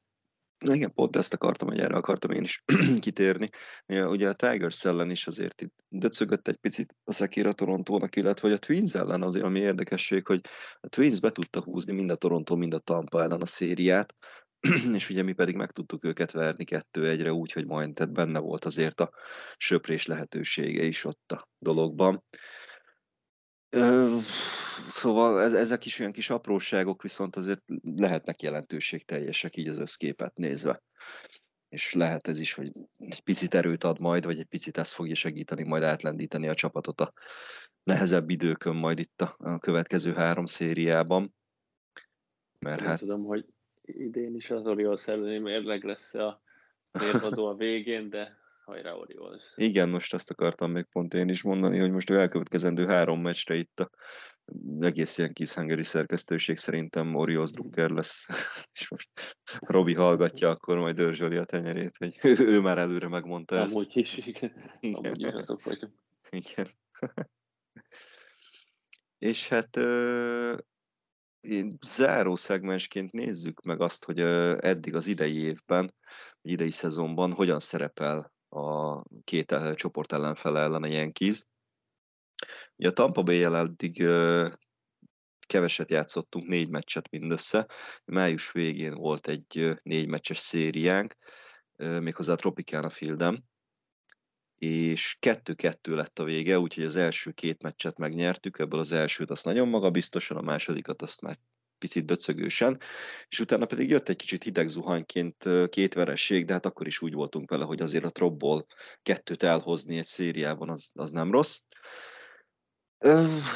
Na 0.66 0.74
igen, 0.74 0.94
pont 0.94 1.16
ezt 1.16 1.34
akartam, 1.34 1.68
hogy 1.68 1.80
erre 1.80 1.96
akartam 1.96 2.32
én 2.32 2.44
is 2.44 2.64
kitérni. 3.00 3.50
Ugye 3.88 4.30
a 4.30 4.34
Tigers 4.34 4.86
ellen 4.86 5.10
is 5.10 5.28
azért 5.28 5.62
itt 5.62 5.74
döcögött 5.88 6.48
egy 6.48 6.56
picit 6.56 6.96
a 7.04 7.12
szekér 7.12 7.46
a 7.46 7.54
Torontónak, 7.54 8.16
illetve 8.16 8.48
hogy 8.48 8.58
a 8.58 8.60
Twins 8.60 8.96
ellen 8.96 9.22
azért, 9.22 9.46
ami 9.46 9.60
érdekesség, 9.60 10.26
hogy 10.28 10.42
a 10.80 10.88
Twins 10.88 11.20
be 11.20 11.30
tudta 11.30 11.62
húzni 11.62 11.94
mind 11.94 12.10
a 12.10 12.16
Toronto, 12.16 12.56
mind 12.56 12.74
a 12.74 12.80
Tampa 12.80 13.24
ellen 13.24 13.42
a 13.42 13.46
szériát, 13.46 14.16
és 14.94 15.10
ugye 15.10 15.24
mi 15.24 15.34
pedig 15.34 15.56
meg 15.56 15.72
tudtuk 15.72 16.06
őket 16.06 16.32
verni 16.32 16.64
kettő-egyre 16.64 17.34
úgy, 17.34 17.52
hogy 17.52 17.66
majd 17.66 17.94
tehát 17.94 18.14
benne 18.14 18.40
volt 18.40 18.66
azért 18.66 19.00
a 19.00 19.12
söprés 19.58 20.06
lehetősége 20.06 20.84
is 20.84 21.06
ott 21.06 21.32
a 21.32 21.50
dologban. 21.58 22.24
Szóval 24.92 25.42
ez, 25.42 25.54
ezek 25.54 25.86
is 25.86 26.00
olyan 26.00 26.12
kis 26.12 26.30
apróságok, 26.30 27.02
viszont 27.02 27.36
azért 27.36 27.62
lehetnek 27.96 28.42
jelentőségteljesek 28.42 29.56
így 29.56 29.68
az 29.68 29.78
összképet 29.78 30.38
nézve. 30.38 30.82
És 31.70 31.94
lehet 31.94 32.28
ez 32.28 32.40
is, 32.40 32.54
hogy 32.54 32.72
egy 32.98 33.22
picit 33.22 33.54
erőt 33.54 33.84
ad 33.84 34.00
majd, 34.00 34.26
vagy 34.26 34.40
egy 34.40 34.46
picit 34.46 34.78
ezt 34.78 34.94
fogja 34.94 35.16
segíteni 35.16 35.64
majd 35.64 35.84
átlendíteni 35.84 36.48
a 36.48 36.54
csapatot 36.54 37.02
a 37.02 37.14
nehezebb 37.84 38.30
időkön 38.30 38.76
majd 38.76 39.00
itt 39.00 39.22
a, 39.22 39.36
a 39.38 39.60
következő 39.60 40.14
három 40.14 40.46
szériában. 40.46 41.36
Mert 42.60 42.80
Nem 42.80 42.90
hát... 42.90 43.00
tudom, 43.00 43.24
hogy 43.24 43.46
idén 43.82 44.36
is 44.36 44.50
az 44.50 44.66
Orioles 44.66 45.08
elleni 45.08 45.38
mérleg 45.38 45.84
lesz 45.84 46.14
a 46.14 46.42
mérvadó 46.92 47.46
a 47.46 47.56
végén, 47.56 48.10
de 48.10 48.45
hajrá 48.66 48.94
Orioles. 48.94 49.42
Igen, 49.56 49.90
most 49.90 50.14
azt 50.14 50.30
akartam 50.30 50.72
még 50.72 50.86
pont 50.86 51.14
én 51.14 51.30
is 51.30 51.42
mondani, 51.42 51.80
hogy 51.80 51.92
most 51.92 52.10
a 52.10 52.14
elkövetkezendő 52.14 52.86
három 52.86 53.22
meccsre 53.22 53.56
itt 53.56 53.80
a 53.80 53.90
egész 54.80 55.18
ilyen 55.18 55.34
kis 55.34 55.54
hangeri 55.54 55.84
szerkesztőség 55.84 56.58
szerintem 56.58 57.16
Orioles 57.16 57.52
Drucker 57.52 57.90
lesz, 57.90 58.28
és 58.80 58.90
most 58.90 59.10
Robi 59.60 59.94
hallgatja, 59.94 60.50
akkor 60.50 60.78
majd 60.78 60.96
dörzsöli 60.96 61.36
a 61.36 61.44
tenyerét, 61.44 61.98
hogy 61.98 62.20
ő, 62.22 62.36
ő 62.40 62.60
már 62.60 62.78
előre 62.78 63.08
megmondta 63.08 63.56
ezt. 63.56 63.76
Amúgy 63.76 63.98
is, 63.98 64.18
igen. 64.18 64.78
igen. 64.80 65.04
Amúgy 65.04 65.20
is 65.20 65.32
azok 65.32 65.64
vagyunk. 65.64 65.94
Igen. 66.30 66.68
és 69.30 69.48
hát 69.48 69.80
záró 71.86 72.36
szegmensként 72.36 73.12
nézzük 73.12 73.62
meg 73.62 73.82
azt, 73.82 74.06
hogy 74.06 74.20
eddig 74.60 74.96
az 74.96 75.08
idei 75.08 75.38
évben, 75.38 75.94
vagy 76.42 76.52
idei 76.52 76.72
szezonban 76.72 77.34
hogyan 77.34 77.60
szerepel 77.60 78.34
a 78.56 79.04
két 79.24 79.56
csoport 79.76 80.12
ellenfele 80.12 80.60
ellen 80.60 80.84
a 80.84 80.88
Yankees. 80.88 81.44
Ugye 82.76 82.88
a 82.88 82.94
Tampa 82.94 83.24
bay 83.24 83.44
eddig 83.44 84.04
keveset 85.48 85.90
játszottunk, 85.90 86.48
négy 86.48 86.70
meccset 86.70 87.10
mindössze. 87.10 87.68
Május 88.06 88.52
végén 88.52 88.94
volt 88.94 89.28
egy 89.28 89.80
négy 89.84 90.08
meccses 90.08 90.38
szériánk, 90.38 91.16
méghozzá 91.76 92.34
a 92.34 92.36
Tropicana 92.36 92.90
Fielden, 92.90 93.46
és 94.56 95.18
kettő-kettő 95.20 95.96
lett 95.96 96.20
a 96.20 96.24
vége, 96.24 96.60
úgyhogy 96.60 96.84
az 96.84 96.96
első 96.96 97.32
két 97.32 97.64
meccset 97.64 97.98
megnyertük, 97.98 98.60
ebből 98.60 98.80
az 98.80 98.92
elsőt 98.92 99.30
azt 99.30 99.46
nagyon 99.46 99.68
magabiztosan, 99.68 100.38
a 100.38 100.42
másodikat 100.42 101.02
azt 101.02 101.22
már 101.22 101.40
picit 101.78 102.06
döcögősen, 102.06 102.80
és 103.28 103.40
utána 103.40 103.66
pedig 103.66 103.90
jött 103.90 104.10
egy 104.10 104.16
kicsit 104.16 104.44
hideg 104.44 104.68
zuhanyként 104.68 105.50
két 105.70 105.94
veresség, 105.94 106.46
de 106.46 106.54
hát 106.54 106.66
akkor 106.66 106.88
is 106.88 107.02
úgy 107.02 107.14
voltunk 107.14 107.50
vele, 107.50 107.66
hogy 107.66 107.82
azért 107.82 108.06
a 108.06 108.10
trobból 108.10 108.66
kettőt 109.02 109.44
elhozni 109.44 109.98
egy 109.98 110.06
szériában 110.06 110.70
az, 110.70 110.92
az 110.94 111.12
nem 111.12 111.32
rossz. 111.32 111.60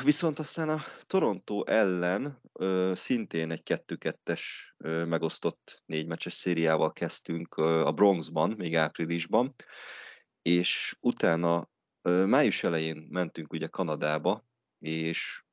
Viszont 0.03 0.39
aztán 0.39 0.69
a 0.69 0.83
Toronto 1.01 1.63
ellen 1.65 2.41
szintén 2.93 3.51
egy 3.51 3.61
2-2-es 3.65 4.41
megosztott 5.07 5.83
négy 5.85 6.07
meccses 6.07 6.33
szériával 6.33 6.93
kezdtünk 6.93 7.55
a 7.55 7.91
Bronxban, 7.91 8.53
még 8.57 8.75
áprilisban, 8.75 9.55
és 10.41 10.95
utána 10.99 11.69
május 12.01 12.63
elején 12.63 13.07
mentünk 13.09 13.53
ugye 13.53 13.67
Kanadába, 13.67 14.45
és 14.79 15.43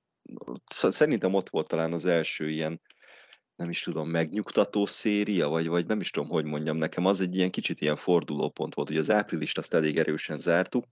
szerintem 0.65 1.35
ott 1.35 1.49
volt 1.49 1.69
talán 1.69 1.93
az 1.93 2.07
első 2.07 2.51
ilyen, 2.51 2.81
nem 3.57 3.71
is 3.71 3.83
tudom, 3.83 4.09
megnyugtató 4.09 4.87
széria, 4.87 5.49
vagy, 5.49 5.67
vagy 5.67 5.87
nem 5.87 6.01
is 6.01 6.11
tudom, 6.11 6.29
hogy 6.29 6.45
mondjam 6.45 6.77
nekem, 6.77 7.07
az 7.07 7.21
egy 7.21 7.35
ilyen 7.35 7.51
kicsit 7.51 7.81
ilyen 7.81 7.97
fordulópont 7.97 8.75
volt, 8.75 8.89
hogy 8.89 8.97
az 8.97 9.11
áprilist 9.11 9.59
azt 9.59 9.75
elég 9.75 9.99
erősen 9.99 10.37
zártuk, 10.37 10.85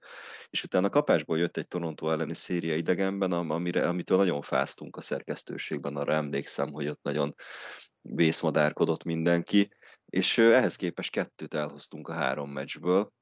és 0.51 0.65
utána 0.65 0.87
a 0.87 0.91
kapásból 0.91 1.39
jött 1.39 1.57
egy 1.57 1.69
Toronto 1.69 2.11
elleni 2.11 2.35
széria 2.35 2.77
idegenben, 2.77 3.33
amire, 3.33 3.89
amitől 3.89 4.19
nagyon 4.19 4.43
fáztunk 4.43 4.97
a 4.97 5.01
szerkesztőségben, 5.01 5.97
arra 5.97 6.15
emlékszem, 6.15 6.73
hogy 6.73 6.89
ott 6.89 7.03
nagyon 7.03 7.35
vészmadárkodott 8.09 9.05
mindenki, 9.05 9.71
és 10.07 10.39
ehhez 10.39 10.77
képest 10.77 11.11
kettőt 11.11 11.55
elhoztunk 11.55 12.09
a 12.09 12.13
három 12.13 12.51
meccsből, 12.51 13.13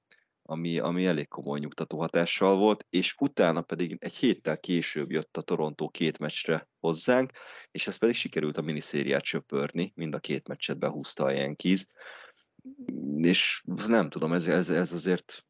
ami, 0.42 0.78
ami 0.78 1.06
elég 1.06 1.28
komoly 1.28 1.58
nyugtató 1.58 1.98
hatással 1.98 2.56
volt, 2.56 2.86
és 2.90 3.14
utána 3.18 3.62
pedig 3.62 3.96
egy 4.00 4.14
héttel 4.14 4.58
később 4.58 5.10
jött 5.10 5.36
a 5.36 5.42
Toronto 5.42 5.88
két 5.88 6.18
meccsre 6.18 6.68
hozzánk, 6.80 7.32
és 7.70 7.86
ez 7.86 7.96
pedig 7.96 8.14
sikerült 8.14 8.56
a 8.56 8.62
miniszériát 8.62 9.24
söpörni, 9.24 9.92
mind 9.94 10.14
a 10.14 10.18
két 10.18 10.48
meccset 10.48 10.78
behúzta 10.78 11.24
a 11.24 11.30
Yankees, 11.30 11.86
és 13.16 13.62
nem 13.86 14.10
tudom, 14.10 14.32
ez, 14.32 14.48
ez, 14.48 14.70
ez 14.70 14.92
azért 14.92 15.46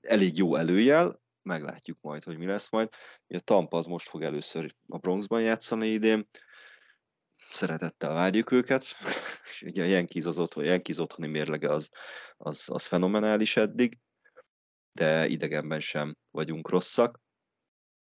elég 0.00 0.36
jó 0.36 0.54
előjel, 0.54 1.20
meglátjuk 1.42 1.98
majd, 2.00 2.24
hogy 2.24 2.38
mi 2.38 2.46
lesz 2.46 2.70
majd. 2.70 2.88
A 3.28 3.40
Tampa 3.40 3.78
az 3.78 3.86
most 3.86 4.08
fog 4.08 4.22
először 4.22 4.74
a 4.88 4.98
Bronxban 4.98 5.42
játszani 5.42 5.86
idén, 5.86 6.28
szeretettel 7.50 8.12
várjuk 8.12 8.50
őket, 8.50 8.84
és 9.50 9.62
ugye 9.62 9.82
a 9.82 9.86
Yankees 9.86 10.24
az 10.24 10.38
otthon, 10.38 10.64
Yankees 10.64 10.98
otthoni 10.98 11.26
mérlege 11.26 11.70
az, 11.70 11.88
az, 12.36 12.64
az 12.66 12.86
fenomenális 12.86 13.56
eddig, 13.56 13.98
de 14.98 15.26
idegenben 15.26 15.80
sem 15.80 16.16
vagyunk 16.30 16.68
rosszak. 16.68 17.20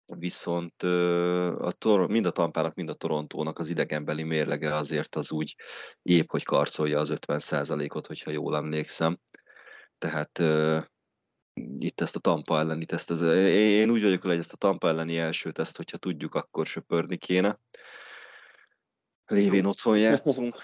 Viszont 0.06 0.84
a 0.84 1.72
tor- 1.72 2.10
mind 2.10 2.26
a 2.26 2.32
Tampának, 2.32 2.76
mind 2.76 2.90
a 2.90 2.94
Torontónak 2.94 3.60
az 3.60 3.70
idegenbeli 3.70 4.24
mérlege 4.24 4.76
azért 4.76 5.16
az 5.16 5.32
úgy 5.32 5.56
épp, 6.02 6.30
hogy 6.30 6.44
karcolja 6.44 7.00
az 7.00 7.14
50%-ot, 7.16 8.08
hogyha 8.08 8.32
jól 8.32 8.56
emlékszem. 8.56 9.20
Tehát 9.98 10.42
itt 11.76 12.02
ezt 12.02 12.16
a 12.16 12.20
Tampa 12.20 12.60
elleni 12.60 12.86
teszt, 12.86 13.12
ez, 13.12 13.22
én 13.22 13.90
úgy 13.90 14.04
vagyok, 14.04 14.22
hogy 14.22 14.38
ezt 14.38 14.54
a 14.54 14.58
Tampa 14.58 14.88
elleni 14.88 15.18
első 15.18 15.52
teszt, 15.52 15.78
hogyha 15.78 15.98
tudjuk, 15.98 16.36
akkor 16.36 16.66
söpörni 16.66 17.18
kéne. 17.18 17.60
Lévén 19.26 19.66
otthon 19.66 19.98
játszunk. 19.98 20.56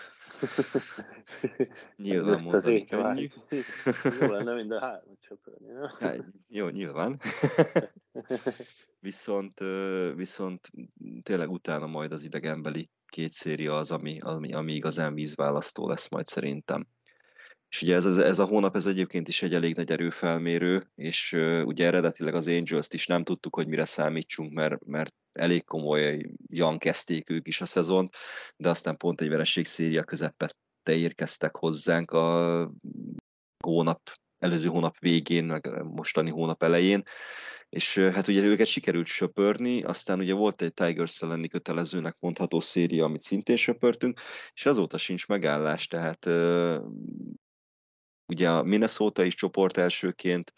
Nyilván 1.95 2.43
mondani 2.43 2.85
könnyű. 2.85 3.27
Jó 4.21 4.31
lenne 4.31 4.53
minden 4.53 4.79
hármat 4.79 5.17
csöpölni. 5.19 5.67
Hát, 5.99 6.25
jó, 6.47 6.67
nyilván. 6.67 7.19
viszont, 8.99 9.59
viszont 10.15 10.69
tényleg 11.23 11.49
utána 11.49 11.87
majd 11.87 12.11
az 12.11 12.23
idegenbeli 12.23 12.89
két 13.05 13.31
széria 13.31 13.75
az, 13.77 13.91
ami, 13.91 14.17
ami, 14.19 14.53
ami 14.53 14.73
igazán 14.73 15.13
vízválasztó 15.13 15.87
lesz 15.87 16.09
majd 16.09 16.25
szerintem. 16.25 16.87
És 17.75 17.81
ugye 17.81 17.95
ez, 17.95 18.17
ez 18.17 18.39
a 18.39 18.45
hónap 18.45 18.75
ez 18.75 18.85
egyébként 18.85 19.27
is 19.27 19.41
egy 19.41 19.53
elég 19.53 19.75
nagy 19.75 19.91
erőfelmérő, 19.91 20.89
és 20.95 21.33
uh, 21.33 21.61
ugye 21.65 21.85
eredetileg 21.85 22.35
az 22.35 22.47
Angels-t 22.47 22.93
is 22.93 23.07
nem 23.07 23.23
tudtuk, 23.23 23.55
hogy 23.55 23.67
mire 23.67 23.85
számítsunk, 23.85 24.53
mert, 24.53 24.85
mert 24.85 25.13
elég 25.31 25.65
komolyan 25.65 26.77
kezdték 26.77 27.29
ők 27.29 27.47
is 27.47 27.61
a 27.61 27.65
szezont, 27.65 28.15
de 28.57 28.69
aztán 28.69 28.97
pont 28.97 29.21
egy 29.21 29.29
vereség 29.29 29.65
széria 29.65 30.03
közepette 30.03 30.95
érkeztek 30.95 31.55
hozzánk 31.55 32.11
a 32.11 32.71
hónap, 33.63 34.01
előző 34.39 34.67
hónap 34.67 34.99
végén, 34.99 35.43
meg 35.43 35.83
mostani 35.83 36.29
hónap 36.29 36.63
elején, 36.63 37.03
és 37.69 37.97
hát 37.97 38.27
ugye 38.27 38.43
őket 38.43 38.67
sikerült 38.67 39.07
söpörni, 39.07 39.83
aztán 39.83 40.19
ugye 40.19 40.33
volt 40.33 40.61
egy 40.61 40.73
Tigers 40.73 41.21
elleni 41.21 41.47
kötelezőnek 41.47 42.15
mondható 42.19 42.59
széria, 42.59 43.05
amit 43.05 43.21
szintén 43.21 43.55
söpörtünk, 43.55 44.19
és 44.53 44.65
azóta 44.65 44.97
sincs 44.97 45.27
megállás, 45.27 45.87
tehát 45.87 46.27
ugye 48.25 48.49
a 48.49 48.63
Minnesota 48.63 49.23
is 49.23 49.35
csoport 49.35 49.77
elsőként 49.77 50.53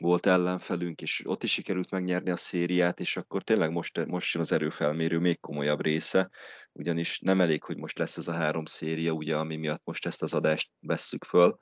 volt 0.00 0.26
ellenfelünk, 0.26 1.00
és 1.00 1.22
ott 1.24 1.42
is 1.42 1.52
sikerült 1.52 1.90
megnyerni 1.90 2.30
a 2.30 2.36
szériát, 2.36 3.00
és 3.00 3.16
akkor 3.16 3.42
tényleg 3.42 3.70
most, 3.70 4.06
most 4.06 4.34
jön 4.34 4.42
az 4.42 4.52
erőfelmérő 4.52 5.18
még 5.18 5.40
komolyabb 5.40 5.82
része, 5.82 6.30
ugyanis 6.72 7.18
nem 7.18 7.40
elég, 7.40 7.62
hogy 7.62 7.76
most 7.76 7.98
lesz 7.98 8.16
ez 8.16 8.28
a 8.28 8.32
három 8.32 8.64
széria, 8.64 9.12
ugye, 9.12 9.36
ami 9.36 9.56
miatt 9.56 9.84
most 9.84 10.06
ezt 10.06 10.22
az 10.22 10.34
adást 10.34 10.70
vesszük 10.80 11.24
föl, 11.24 11.58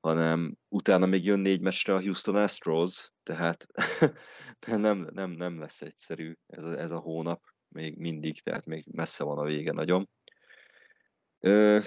hanem 0.00 0.56
utána 0.68 1.06
még 1.06 1.24
jön 1.24 1.40
négy 1.40 1.62
meccsre 1.62 1.94
a 1.94 2.00
Houston 2.00 2.36
Astros, 2.36 3.08
tehát 3.22 3.66
nem, 4.66 5.08
nem, 5.12 5.30
nem 5.30 5.58
lesz 5.58 5.80
egyszerű 5.80 6.32
ez 6.46 6.64
a, 6.64 6.78
ez 6.78 6.90
a 6.90 6.98
hónap, 6.98 7.42
még 7.68 7.96
mindig, 7.96 8.40
tehát 8.40 8.66
még 8.66 8.86
messze 8.90 9.24
van 9.24 9.38
a 9.38 9.44
vége 9.44 9.72
nagyon. 9.72 10.08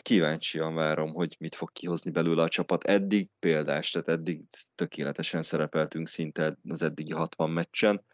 Kíváncsian 0.02 0.76
várom, 0.76 1.14
hogy 1.14 1.36
mit 1.40 1.56
fog 1.56 1.72
kihozni 1.72 2.12
belőle 2.12 2.44
a 2.44 2.48
csapat. 2.48 2.84
Eddig 2.84 3.30
példás, 3.40 3.92
tehát 3.92 4.08
eddig 4.08 4.44
tökéletesen 4.76 5.42
szerepeltünk 5.42 6.08
szinte 6.08 6.58
az 6.70 6.82
eddigi 6.82 7.12
60 7.12 7.50
meccsen. 7.50 8.06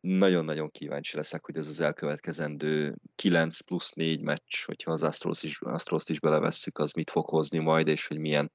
Nagyon-nagyon 0.00 0.70
kíváncsi 0.70 1.16
leszek, 1.16 1.44
hogy 1.44 1.56
ez 1.56 1.68
az 1.68 1.80
elkövetkezendő 1.80 2.96
9 3.14 3.60
plusz 3.60 3.92
4 3.92 4.20
meccs, 4.20 4.64
hogyha 4.64 4.90
az 4.90 5.02
Astros 5.02 5.42
is, 5.42 5.60
is 6.06 6.20
belevesszük, 6.20 6.78
az 6.78 6.92
mit 6.92 7.10
fog 7.10 7.28
hozni 7.28 7.58
majd, 7.58 7.88
és 7.88 8.06
hogy 8.06 8.18
milyen 8.18 8.52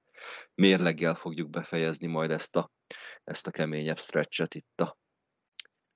mérleggel 0.56 1.16
fogjuk 1.16 1.50
befejezni 1.50 2.08
majd 2.08 2.32
ezt 2.32 2.56
a, 2.56 2.72
ezt 3.24 3.48
a 3.48 3.52
keményebb 3.52 4.00
stretchet 4.00 4.56
itt 4.56 4.82
a, 4.82 4.98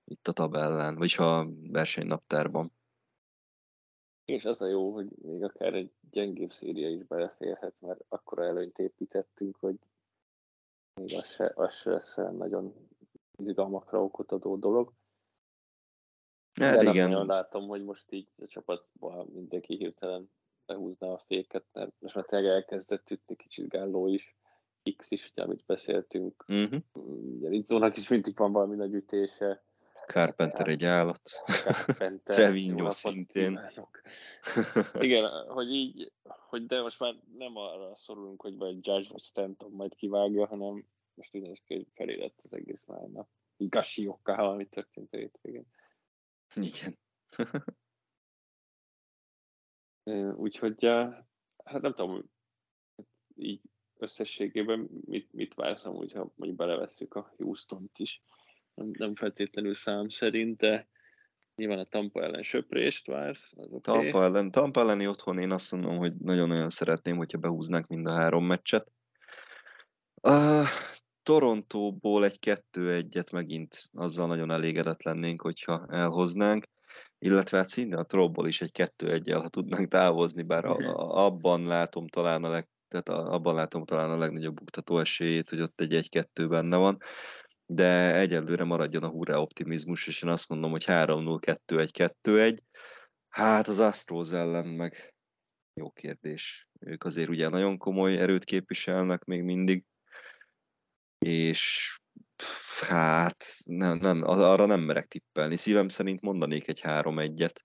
itt 0.06 0.28
a 0.28 0.32
tabellán, 0.32 0.95
vagyis 0.95 1.17
a 1.17 1.47
versenynaptárban. 1.62 2.74
És 4.25 4.45
az 4.45 4.62
a 4.62 4.67
jó, 4.67 4.93
hogy 4.93 5.07
még 5.21 5.43
akár 5.43 5.73
egy 5.73 5.91
gyengébb 6.12 6.51
széria 6.51 6.89
is 6.89 7.03
beleférhet, 7.03 7.73
mert 7.79 8.05
akkora 8.07 8.43
előnyt 8.43 8.79
építettünk, 8.79 9.57
hogy 9.60 9.75
még 10.93 11.13
az 11.13 11.25
se, 11.25 11.51
az 11.55 11.75
se 11.75 11.89
lesz 11.89 12.15
nagyon 12.15 12.89
izgalmakra 13.38 14.03
okot 14.03 14.31
adó 14.31 14.55
dolog. 14.55 14.93
Hát 16.53 16.75
De 16.75 16.89
igen. 16.89 17.10
nagyon 17.10 17.25
látom, 17.25 17.67
hogy 17.67 17.84
most 17.84 18.12
így 18.12 18.27
a 18.38 18.47
csapatban 18.47 19.27
mindenki 19.27 19.75
hirtelen 19.75 20.31
behúzná 20.65 21.07
a 21.07 21.23
féket, 21.25 21.65
mert 21.71 21.91
most 21.99 22.15
már 22.15 22.25
tényleg 22.25 22.51
elkezdett 22.51 23.10
ütni 23.10 23.36
kicsit 23.36 23.69
gálló 23.69 24.07
is, 24.07 24.36
X 24.97 25.12
is, 25.12 25.31
ugye, 25.31 25.43
amit 25.43 25.65
beszéltünk. 25.65 26.45
Uh-huh. 26.47 26.81
Ugye 26.93 27.49
Rizzónak 27.49 27.97
is 27.97 28.07
mindig 28.07 28.38
van 28.38 28.51
valami 28.51 28.75
nagy 28.75 28.93
ütése. 28.93 29.63
Carpenter 30.06 30.68
egy 30.68 30.84
állat. 30.84 31.22
Carpenter, 31.46 32.36
Trevino 32.36 32.90
szintén. 32.90 33.60
Igen, 35.00 35.48
hogy 35.48 35.74
így, 35.74 36.12
hogy 36.24 36.66
de 36.66 36.82
most 36.82 37.00
már 37.00 37.14
nem 37.38 37.58
arra 37.58 37.96
szorulunk, 37.96 38.42
hogy 38.42 38.58
vagy 38.58 38.88
Judge 38.88 39.10
vagy 39.10 39.22
Stanton 39.22 39.72
majd 39.72 39.96
kivágja, 39.96 40.48
hanem 40.48 40.86
most 41.14 41.36
úgy 41.36 41.42
néz 41.42 41.62
ki, 41.66 41.74
hogy 41.74 41.88
felé 41.94 42.16
lett 42.16 42.40
az 42.44 42.54
egész 42.54 42.84
line 42.86 43.28
Gashi 43.58 44.08
okkal, 44.08 44.50
ami 44.50 44.68
történt 44.68 45.14
a 45.14 45.18
hétvégén. 45.18 45.66
Igen. 46.56 46.98
Úgyhogy, 50.36 50.86
hát 51.64 51.82
nem 51.82 51.94
tudom, 51.94 52.30
így 53.36 53.62
összességében 53.98 54.80
mit, 55.06 55.34
mit 55.34 55.54
vársz 55.54 55.86
amúgy, 55.86 56.12
ha 56.12 56.32
mondjuk 56.36 56.60
belevesszük 56.60 57.16
a 57.16 57.34
Houston-t 57.38 58.00
is. 58.00 58.22
Nem, 58.73 59.15
feltétlenül 59.15 59.73
szám 59.73 60.10
szerint, 60.10 60.57
de 60.57 60.88
nyilván 61.55 61.79
a 61.79 61.84
Tampa 61.84 62.23
ellen 62.23 62.43
söprést 62.43 63.07
vársz, 63.07 63.51
az. 63.55 63.67
Okay. 63.71 63.79
Tampa, 63.81 64.23
ellen, 64.23 64.51
Tampa 64.51 64.79
elleni 64.79 65.07
otthon 65.07 65.38
én 65.38 65.51
azt 65.51 65.71
mondom, 65.71 65.97
hogy 65.97 66.13
nagyon-nagyon 66.17 66.69
szeretném, 66.69 67.17
hogyha 67.17 67.38
behúznánk 67.38 67.88
mind 67.88 68.07
a 68.07 68.12
három 68.12 68.45
meccset. 68.45 68.91
Uh, 70.21 70.67
Torontóból 71.23 72.25
egy 72.25 72.39
kettő-egyet 72.39 73.31
megint 73.31 73.89
azzal 73.93 74.27
nagyon 74.27 74.51
elégedett 74.51 75.03
lennénk, 75.03 75.41
hogyha 75.41 75.86
elhoznánk, 75.89 76.65
illetve 77.19 77.57
hát 77.57 77.67
szinte 77.67 77.97
a 77.97 78.03
Trollból 78.03 78.47
is 78.47 78.62
egy 78.62 78.71
kettő 78.71 79.12
egyel 79.12 79.39
ha 79.39 79.49
tudnánk 79.49 79.88
távozni, 79.88 80.43
bár 80.43 80.65
a, 80.65 80.75
a, 80.75 81.25
abban 81.25 81.65
látom 81.65 82.07
talán 82.07 82.43
a 82.43 82.49
leg, 82.49 82.67
tehát 82.88 83.10
a, 83.10 83.34
abban 83.34 83.55
látom 83.55 83.86
talán 83.86 84.10
a 84.10 84.17
legnagyobb 84.17 84.53
buktató 84.53 84.99
esélyét, 84.99 85.49
hogy 85.49 85.62
ott 85.62 85.81
egy 85.81 85.95
egy-kettő 85.95 86.47
benne 86.47 86.77
van, 86.77 86.97
de 87.73 88.15
egyelőre 88.15 88.63
maradjon 88.63 89.03
a 89.03 89.10
hurrá 89.10 89.38
optimizmus, 89.38 90.07
és 90.07 90.21
én 90.21 90.29
azt 90.29 90.49
mondom, 90.49 90.71
hogy 90.71 90.84
3-0-2-1-2-1. 90.88 92.57
Hát 93.29 93.67
az 93.67 93.79
Astros 93.79 94.31
ellen 94.31 94.67
meg 94.67 95.13
jó 95.73 95.91
kérdés. 95.91 96.67
Ők 96.79 97.03
azért 97.03 97.29
ugye 97.29 97.49
nagyon 97.49 97.77
komoly 97.77 98.17
erőt 98.17 98.43
képviselnek 98.43 99.23
még 99.23 99.41
mindig, 99.43 99.86
és 101.19 101.95
hát 102.88 103.45
nem, 103.65 103.97
nem, 103.97 104.21
arra 104.23 104.65
nem 104.65 104.81
merek 104.81 105.07
tippelni. 105.07 105.55
Szívem 105.55 105.88
szerint 105.88 106.21
mondanék 106.21 106.67
egy 106.67 106.81
3-1-et, 106.84 107.55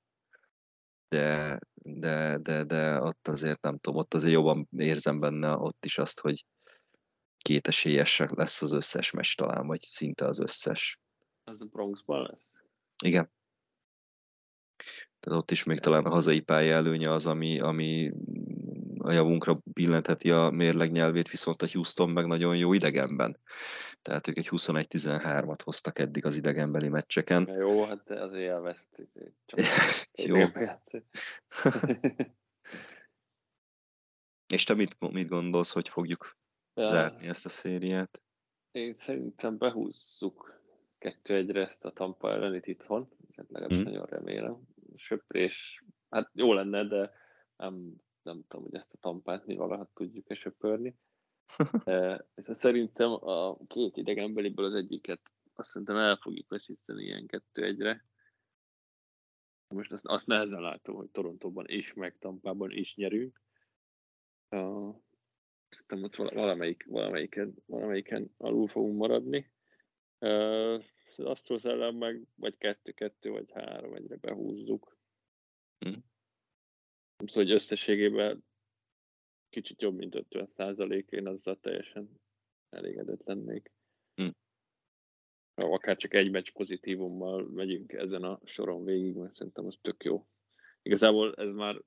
de, 1.08 1.58
de, 1.74 2.38
de, 2.38 2.64
de 2.64 3.00
ott 3.00 3.28
azért 3.28 3.62
nem 3.62 3.78
tudom, 3.78 3.98
ott 3.98 4.14
azért 4.14 4.32
jobban 4.32 4.68
érzem 4.76 5.20
benne 5.20 5.56
ott 5.56 5.84
is 5.84 5.98
azt, 5.98 6.20
hogy 6.20 6.44
két 7.46 7.68
esélyesek 7.68 8.30
lesz 8.30 8.62
az 8.62 8.72
összes 8.72 9.11
meccs 9.11 9.35
talán, 9.35 9.66
vagy 9.66 9.80
szinte 9.80 10.24
az 10.24 10.38
összes. 10.38 11.00
Az 11.44 11.62
a 11.62 11.64
Bronxban 11.64 12.22
lesz? 12.22 12.50
Igen. 13.04 13.30
Tehát 15.20 15.38
ott 15.40 15.50
is 15.50 15.64
még 15.64 15.78
talán 15.78 16.04
a 16.04 16.11
hazai 16.11 16.40
pálya 16.40 16.74
előnye 16.74 17.11
az, 17.11 17.26
ami, 17.26 17.61
ami 17.61 18.12
a 18.98 19.12
javunkra 19.12 19.56
billentheti 19.64 20.30
a 20.30 20.50
mérleg 20.50 20.90
nyelvét, 20.90 21.30
viszont 21.30 21.62
a 21.62 21.68
Houston 21.72 22.11
meg 22.11 22.26
nagyon 22.26 22.56
jó 22.56 22.72
idegenben. 22.72 23.40
Tehát 24.02 24.28
ők 24.28 24.37
egy 24.37 24.48
21-13-at 24.50 25.61
hoztak 25.64 25.98
eddig 25.98 26.24
az 26.24 26.37
idegenbeli 26.37 26.88
meccseken. 26.88 27.46
Ja, 27.48 27.56
jó, 27.56 27.85
hát 27.85 28.11
azért 28.11 28.42
élvezték. 28.42 29.09
jó. 30.30 30.37
És 34.54 34.64
te 34.64 34.74
mit, 34.74 35.12
mit 35.12 35.28
gondolsz, 35.28 35.72
hogy 35.72 35.88
fogjuk. 35.88 36.37
Zárni 36.84 37.26
ezt 37.26 37.44
a 37.44 37.48
szériát? 37.48 38.22
Én 38.70 38.94
szerintem 38.98 39.58
behúzzuk 39.58 40.60
kettő 40.98 41.34
egyre 41.34 41.66
ezt 41.66 41.84
a 41.84 41.90
Tampa 41.90 42.30
ellenit 42.32 42.66
itthon, 42.66 43.08
legalábbis 43.34 43.76
hmm. 43.76 43.86
nagyon 43.86 44.06
remélem. 44.06 44.60
Söprés, 44.96 45.84
hát 46.10 46.30
jó 46.34 46.52
lenne, 46.52 46.84
de 46.84 47.12
nem, 47.56 47.94
nem 48.22 48.44
tudom, 48.48 48.64
hogy 48.64 48.74
ezt 48.74 48.92
a 48.92 48.98
tampát 49.00 49.46
mi 49.46 49.56
valahat 49.56 49.90
tudjuk-e 49.94 50.34
söpörni. 50.34 50.96
De, 51.84 52.26
szerintem 52.34 53.10
a 53.10 53.56
két 53.66 53.96
idegenbeliből 53.96 54.64
az 54.64 54.74
egyiket 54.74 55.20
azt 55.58 55.70
szerintem 55.70 55.96
el 55.96 56.16
fogjuk 56.16 56.48
veszíteni 56.48 57.04
ilyen 57.04 57.26
kettő 57.26 57.62
egyre. 57.62 58.04
Most 59.68 59.92
azt, 59.92 60.06
azt 60.06 60.26
nehezen 60.26 60.60
látom, 60.60 60.94
hogy 60.94 61.10
Torontóban 61.10 61.64
is, 61.68 61.92
meg 61.92 62.18
Tampában 62.18 62.70
is 62.70 62.94
nyerünk. 62.94 63.42
Uh, 64.50 64.96
szerintem 65.68 66.02
ott 66.02 66.33
valamelyik, 66.33 66.85
valamelyiken, 66.88 67.55
valamelyiken 67.66 68.35
alul 68.37 68.68
fogunk 68.68 68.96
maradni. 68.96 69.50
Uh, 70.20 70.85
az 71.16 71.24
Astros 71.24 71.64
ellen 71.64 71.94
meg 71.94 72.26
vagy 72.35 72.59
kettő-kettő, 72.59 73.31
vagy 73.31 73.50
három 73.52 73.94
egyre 73.94 74.16
behúzzuk. 74.16 74.98
Mm. 75.88 75.92
Szóval, 77.16 77.44
hogy 77.44 77.50
összességében 77.50 78.44
kicsit 79.48 79.83
jobb, 79.83 79.96
mint 79.96 80.14
50 80.14 80.46
százalék, 80.46 81.11
én 81.11 81.26
azzal 81.26 81.61
teljesen 81.61 82.20
elégedett 82.68 83.24
lennék. 83.24 83.72
Mm. 84.22 84.29
Akár 85.55 85.96
csak 85.96 86.14
egy 86.14 86.31
meccs 86.31 86.50
pozitívummal 86.52 87.42
megyünk 87.42 87.92
ezen 87.92 88.22
a 88.22 88.40
soron 88.44 88.85
végig, 88.85 89.14
mert 89.14 89.35
szerintem 89.35 89.66
az 89.66 89.79
tök 89.81 90.05
jó. 90.05 90.26
Igazából 90.83 91.35
ez 91.35 91.52
már 91.52 91.83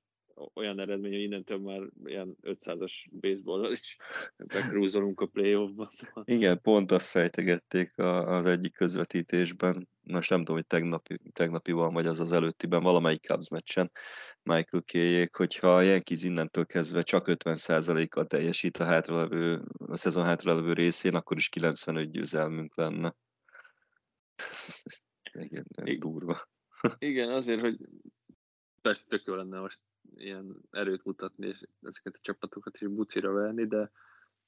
olyan 0.54 0.80
eredmény, 0.80 1.12
hogy 1.12 1.22
innentől 1.22 1.58
már 1.58 1.80
ilyen 2.04 2.36
500-as 2.42 2.92
baseball 3.10 3.70
is 3.70 3.96
bekrúzolunk 4.36 5.20
a 5.20 5.26
playoffba. 5.26 5.88
Szóval. 5.92 6.24
Igen, 6.26 6.60
pont 6.60 6.90
azt 6.90 7.10
fejtegették 7.10 7.98
az 7.98 8.46
egyik 8.46 8.72
közvetítésben, 8.72 9.88
most 10.02 10.30
nem 10.30 10.38
tudom, 10.38 10.54
hogy 10.54 10.66
tegnapi, 10.66 11.18
tegnapi 11.32 11.72
van, 11.72 11.92
vagy 11.92 12.06
az 12.06 12.20
az 12.20 12.32
előttiben, 12.32 12.82
valamelyik 12.82 13.22
Cubs 13.22 13.48
meccsen 13.48 13.90
Michael 14.42 14.82
Kéjék, 14.82 15.36
hogyha 15.36 15.76
a 15.76 15.82
Yankees 15.82 16.22
innentől 16.22 16.66
kezdve 16.66 17.02
csak 17.02 17.24
50%-kal 17.28 18.24
teljesít 18.24 18.76
a, 18.76 18.84
hátralevő, 18.84 19.62
a 19.86 19.96
szezon 19.96 20.24
hátralevő 20.24 20.72
részén, 20.72 21.14
akkor 21.14 21.36
is 21.36 21.48
95 21.48 22.10
győzelmünk 22.10 22.76
lenne. 22.76 23.14
Igen, 25.32 25.64
durva. 25.98 26.40
Igen, 26.98 27.30
azért, 27.30 27.60
hogy 27.60 27.78
persze 28.82 29.04
tök 29.08 29.22
jó 29.26 29.34
lenne 29.34 29.60
most 29.60 29.80
ilyen 30.16 30.56
erőt 30.70 31.04
mutatni, 31.04 31.46
és 31.46 31.62
ezeket 31.82 32.14
a 32.14 32.20
csapatokat 32.22 32.80
is 32.80 32.88
bucira 32.88 33.32
venni, 33.32 33.66
de 33.66 33.90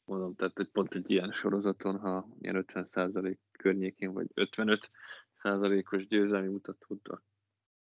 mondom, 0.05 0.35
tehát 0.35 0.59
egy 0.59 0.69
pont 0.69 0.95
egy 0.95 1.11
ilyen 1.11 1.33
sorozaton, 1.33 1.99
ha 1.99 2.29
ilyen 2.41 2.65
50% 2.69 3.37
környékén, 3.53 4.13
vagy 4.13 4.27
55%-os 4.35 6.07
győzelmi 6.07 6.49
mutatót 6.49 7.09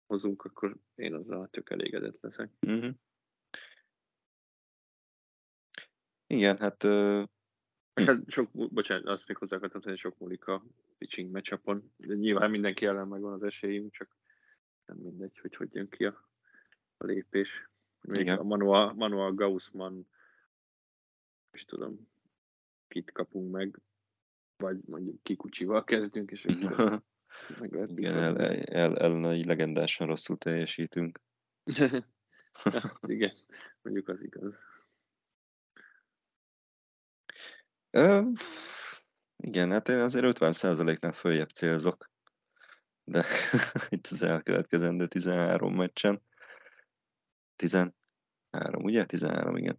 hozunk, 0.07 0.45
akkor 0.45 0.77
én 0.95 1.15
azzal 1.15 1.49
tök 1.49 1.71
elégedett 1.71 2.21
leszek. 2.21 2.51
Uh-huh. 2.61 2.95
Igen, 6.27 6.59
hát... 6.59 6.83
Uh... 6.83 7.25
Hát 7.95 8.31
sok, 8.31 8.51
bocsánat, 8.53 9.07
azt 9.07 9.27
még 9.29 9.37
hozzá 9.37 9.57
akartam 9.57 9.81
tenni, 9.81 9.97
sok 9.97 10.19
múlik 10.19 10.47
a 10.47 10.65
pitching 10.99 11.31
matchupon. 11.33 11.93
Nyilván 11.97 12.51
mindenki 12.51 12.87
ellen 12.87 13.09
megvan 13.09 13.33
az 13.33 13.43
esélyünk, 13.43 13.93
csak 13.93 14.17
nem 14.85 14.97
mindegy, 14.97 15.39
hogy 15.39 15.57
hogy 15.57 15.75
jön 15.75 15.89
ki 15.89 16.05
a 16.05 16.29
lépés. 16.99 17.71
Még 18.01 18.21
Igen. 18.21 18.39
a 18.39 18.43
Manuel, 18.43 18.93
Manuel 18.93 19.33
Gaussman, 19.33 20.09
és 21.51 21.65
tudom, 21.65 22.09
kit 22.89 23.13
kapunk 23.13 23.53
meg, 23.53 23.81
vagy 24.57 24.79
mondjuk 24.85 25.23
kikucsival 25.23 25.85
kezdünk, 25.85 26.31
és 26.31 26.45
akkor 26.45 27.03
Igen, 27.61 28.17
el, 28.17 28.39
el, 28.39 28.63
el, 28.63 28.97
el, 28.97 29.37
legendásan 29.37 30.07
rosszul 30.07 30.37
teljesítünk. 30.37 31.21
igen, 33.07 33.35
mondjuk 33.83 34.09
az 34.09 34.23
igaz. 34.23 34.55
Ö, 37.91 38.23
igen, 39.37 39.71
hát 39.71 39.89
én 39.89 39.99
azért 39.99 40.39
50%-nál 40.39 41.13
följebb 41.13 41.49
célzok, 41.49 42.11
de 43.05 43.25
itt 43.89 44.07
az 44.07 44.23
elkövetkezendő 44.23 45.07
13 45.07 45.75
meccsen. 45.75 46.23
13, 47.57 48.83
ugye? 48.83 49.05
13, 49.05 49.57
igen. 49.57 49.79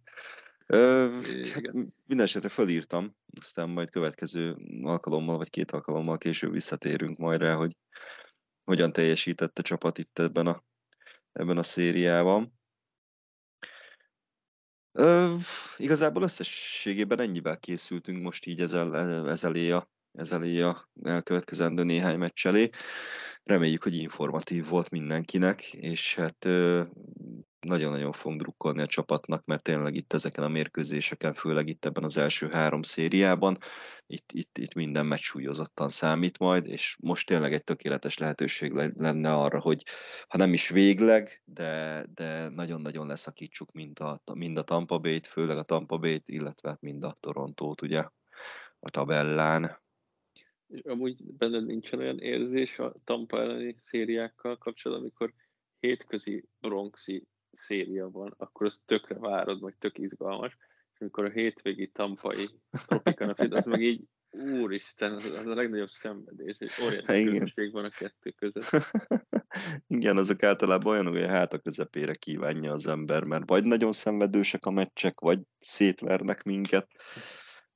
Ö, 0.66 1.10
hát 1.52 1.72
minden 2.06 2.26
esetre 2.26 2.48
fölírtam, 2.48 3.16
aztán 3.40 3.68
majd 3.68 3.90
következő 3.90 4.56
alkalommal, 4.82 5.36
vagy 5.36 5.50
két 5.50 5.70
alkalommal 5.70 6.18
később 6.18 6.52
visszatérünk 6.52 7.16
majd 7.18 7.40
rá, 7.40 7.54
hogy 7.54 7.76
hogyan 8.64 8.92
teljesített 8.92 9.58
a 9.58 9.62
csapat 9.62 9.98
itt 9.98 10.18
ebben 10.18 10.46
a, 10.46 10.64
ebben 11.32 11.58
a 11.58 11.62
szériában. 11.62 12.58
Ö, 14.92 15.34
igazából 15.76 16.22
összességében 16.22 17.20
ennyivel 17.20 17.58
készültünk 17.58 18.22
most 18.22 18.46
így 18.46 18.60
ezel, 18.60 18.96
ezelé 19.28 19.70
a, 19.70 19.90
ezelé 20.12 20.60
a 20.60 20.90
elkövetkezendő 21.02 21.82
néhány 21.82 22.18
meccs 22.18 22.46
elé. 22.46 22.70
Reméljük, 23.48 23.82
hogy 23.82 23.96
informatív 23.96 24.68
volt 24.68 24.90
mindenkinek, 24.90 25.72
és 25.72 26.14
hát 26.14 26.44
nagyon-nagyon 27.60 28.12
fogunk 28.12 28.40
drukkolni 28.40 28.82
a 28.82 28.86
csapatnak, 28.86 29.44
mert 29.44 29.62
tényleg 29.62 29.94
itt 29.94 30.12
ezeken 30.12 30.44
a 30.44 30.48
mérkőzéseken, 30.48 31.34
főleg 31.34 31.66
itt 31.66 31.84
ebben 31.84 32.04
az 32.04 32.18
első 32.18 32.48
három 32.48 32.82
szériában, 32.82 33.58
itt, 34.06 34.32
itt, 34.32 34.58
itt 34.58 34.74
minden 34.74 35.06
meccs 35.06 35.20
súlyozottan 35.20 35.88
számít 35.88 36.38
majd, 36.38 36.66
és 36.66 36.96
most 37.00 37.26
tényleg 37.26 37.52
egy 37.52 37.64
tökéletes 37.64 38.18
lehetőség 38.18 38.72
lenne 38.96 39.32
arra, 39.32 39.60
hogy 39.60 39.82
ha 40.28 40.36
nem 40.38 40.52
is 40.52 40.68
végleg, 40.68 41.42
de, 41.44 42.04
de 42.14 42.48
nagyon-nagyon 42.48 43.06
leszakítsuk 43.06 43.72
mind 43.72 44.00
a, 44.00 44.22
mind 44.34 44.58
a 44.58 44.62
Tampa 44.62 44.98
Bay-t, 44.98 45.26
főleg 45.26 45.56
a 45.56 45.62
Tampa 45.62 45.98
Bay-t, 45.98 46.28
illetve 46.28 46.76
mind 46.80 47.04
a 47.04 47.16
Torontót, 47.20 47.82
ugye, 47.82 48.04
a 48.80 48.90
tabellán. 48.90 49.86
És 50.68 50.80
amúgy 50.80 51.24
benne 51.24 51.60
nincsen 51.60 51.98
olyan 51.98 52.18
érzés 52.18 52.78
a 52.78 52.94
Tampa 53.04 53.40
elleni 53.40 53.74
szériákkal 53.78 54.58
kapcsolatban, 54.58 55.06
amikor 55.06 55.32
hétközi 55.80 56.48
Bronxi 56.60 57.26
széria 57.52 58.10
van, 58.10 58.34
akkor 58.36 58.66
az 58.66 58.82
tökre 58.86 59.18
várod, 59.18 59.62
meg 59.62 59.76
tök 59.78 59.98
izgalmas, 59.98 60.56
és 60.92 61.00
amikor 61.00 61.24
a 61.24 61.30
hétvégi 61.30 61.90
tampai 61.90 62.48
Tropicana 62.86 63.34
Fit, 63.34 63.52
az 63.52 63.64
meg 63.64 63.82
így 63.82 64.04
úristen, 64.30 65.12
az, 65.12 65.24
az 65.24 65.46
a 65.46 65.54
legnagyobb 65.54 65.88
szenvedés, 65.88 66.56
és 66.58 66.78
óriási 66.78 67.24
különbség 67.24 67.72
van 67.72 67.84
a 67.84 67.88
kettő 67.88 68.30
között. 68.30 68.70
Igen, 69.86 70.16
azok 70.16 70.42
általában 70.42 70.92
olyanok, 70.92 71.12
hogy 71.12 71.22
a 71.22 71.28
háta 71.28 71.58
közepére 71.58 72.14
kívánja 72.14 72.72
az 72.72 72.86
ember, 72.86 73.24
mert 73.24 73.48
vagy 73.48 73.64
nagyon 73.64 73.92
szenvedősek 73.92 74.66
a 74.66 74.70
meccsek, 74.70 75.20
vagy 75.20 75.40
szétvernek 75.58 76.42
minket, 76.42 76.88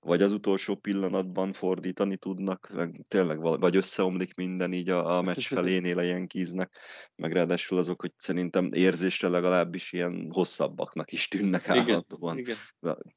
vagy 0.05 0.23
az 0.23 0.33
utolsó 0.33 0.75
pillanatban 0.75 1.53
fordítani 1.53 2.17
tudnak, 2.17 2.71
meg 2.75 3.05
tényleg 3.09 3.41
vagy 3.41 3.77
összeomlik 3.77 4.35
minden 4.35 4.73
így 4.73 4.89
a, 4.89 5.17
a 5.17 5.23
meccs 5.23 5.47
felénél 5.47 5.99
a 5.99 6.03
Yankeesnek, 6.03 6.79
meg 7.17 7.33
ráadásul 7.33 7.79
azok, 7.79 8.01
hogy 8.01 8.13
szerintem 8.17 8.73
érzésre 8.73 9.29
legalábbis 9.29 9.93
ilyen 9.93 10.29
hosszabbaknak 10.31 11.13
is 11.13 11.29
tűnnek. 11.29 11.65
Igen, 11.75 12.05
igen. 12.35 12.57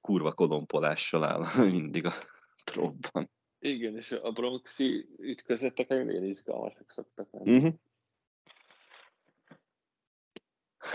kurva 0.01 0.33
kolompolással 0.33 1.23
áll 1.23 1.43
mindig 1.71 2.05
a 2.05 2.13
tropban. 2.63 3.29
Igen, 3.59 3.97
és 3.97 4.11
a 4.11 4.31
bronxi 4.31 5.07
ütközetek 5.17 5.87
nagyon 5.87 6.23
izgalmasak 6.23 6.91
szoktak 6.91 7.27
lenni. 7.31 7.57
Uh-huh. 7.57 7.73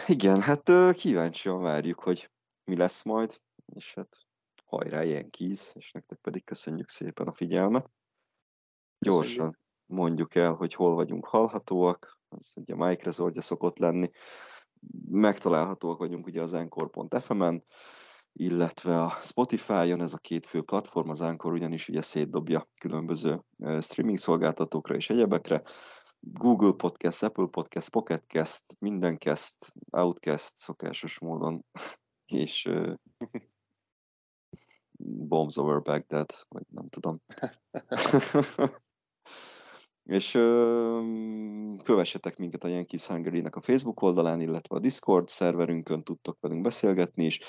Igen, 0.07 0.41
hát 0.41 0.71
kíváncsian 0.93 1.63
várjuk, 1.63 2.01
hogy 2.01 2.31
mi 2.65 2.77
lesz 2.77 3.03
majd, 3.03 3.41
és 3.75 3.95
hát 3.95 4.29
hajrá 4.71 5.03
Yankees, 5.03 5.73
és 5.75 5.93
nektek 5.93 6.19
pedig 6.19 6.45
köszönjük 6.45 6.89
szépen 6.89 7.27
a 7.27 7.33
figyelmet. 7.33 7.91
Gyorsan 8.99 9.59
mondjuk 9.87 10.35
el, 10.35 10.53
hogy 10.53 10.75
hol 10.75 10.95
vagyunk 10.95 11.27
hallhatóak, 11.27 12.19
az 12.29 12.55
ugye 12.57 12.75
Mike 12.75 13.05
Rezortja 13.05 13.43
szokott 13.43 13.79
lenni, 13.79 14.11
megtalálhatóak 15.11 15.99
vagyunk 15.99 16.27
ugye 16.27 16.43
az 16.43 16.53
Anchor.fm-en, 16.53 17.65
illetve 18.33 19.03
a 19.03 19.19
Spotify-on, 19.21 20.01
ez 20.01 20.13
a 20.13 20.19
két 20.19 20.47
fő 20.47 20.63
platform, 20.63 21.09
az 21.09 21.21
Anchor 21.21 21.53
ugyanis 21.53 21.89
ugye 21.89 22.03
szétdobja 22.03 22.69
különböző 22.81 23.45
streaming 23.81 24.19
szolgáltatókra 24.19 24.95
és 24.95 25.11
egyebekre, 25.11 25.63
Google 26.21 26.73
Podcast, 26.73 27.23
Apple 27.23 27.47
Podcast, 27.47 27.91
Pocket 27.91 28.25
Cast, 28.25 28.65
Mindencast, 28.79 29.73
Outcast 29.91 30.55
szokásos 30.55 31.19
módon, 31.19 31.65
és 32.27 32.69
Bombs 35.05 35.57
Over 35.57 35.83
Baghdad, 35.83 36.31
vagy 36.49 36.65
nem 36.69 36.89
tudom. 36.89 37.21
és 40.05 40.35
ö, 40.35 41.01
kövessetek 41.83 42.39
minket 42.39 42.65
a 42.65 42.69
Yankees 42.69 43.07
hungary 43.07 43.43
a 43.51 43.61
Facebook 43.61 44.03
oldalán, 44.03 44.41
illetve 44.41 44.77
a 44.77 44.81
Discord 44.81 45.29
szerverünkön 45.29 46.03
tudtok 46.03 46.37
velünk 46.41 46.63
beszélgetni 46.63 47.25
is, 47.25 47.41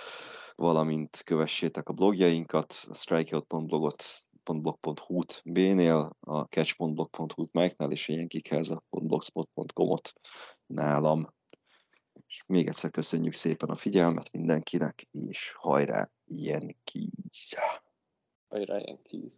valamint 0.56 1.22
kövessétek 1.24 1.90
a 1.90 1.94
blogjainkat, 1.94 2.86
a 2.90 2.94
strikeout.blogot.blog.hu-t 2.94 5.42
B-nél, 5.46 6.18
a 6.20 6.42
catch.blog.hu-t 6.42 7.52
Mike-nál, 7.52 7.92
és 7.92 8.10
a 8.10 8.14
yankikhez.blogspot.com-ot 8.14 10.14
nálam. 10.66 11.28
És 12.32 12.44
még 12.48 12.68
egyszer 12.68 12.92
köszönjük 12.92 13.34
szépen 13.34 13.70
a 13.70 13.76
figyelmet 13.76 14.32
mindenkinek, 14.32 15.08
és 15.12 15.54
hajrá, 15.58 16.12
Yankees! 16.26 17.56
Hajrá, 18.48 18.78
Yankees! 18.78 19.34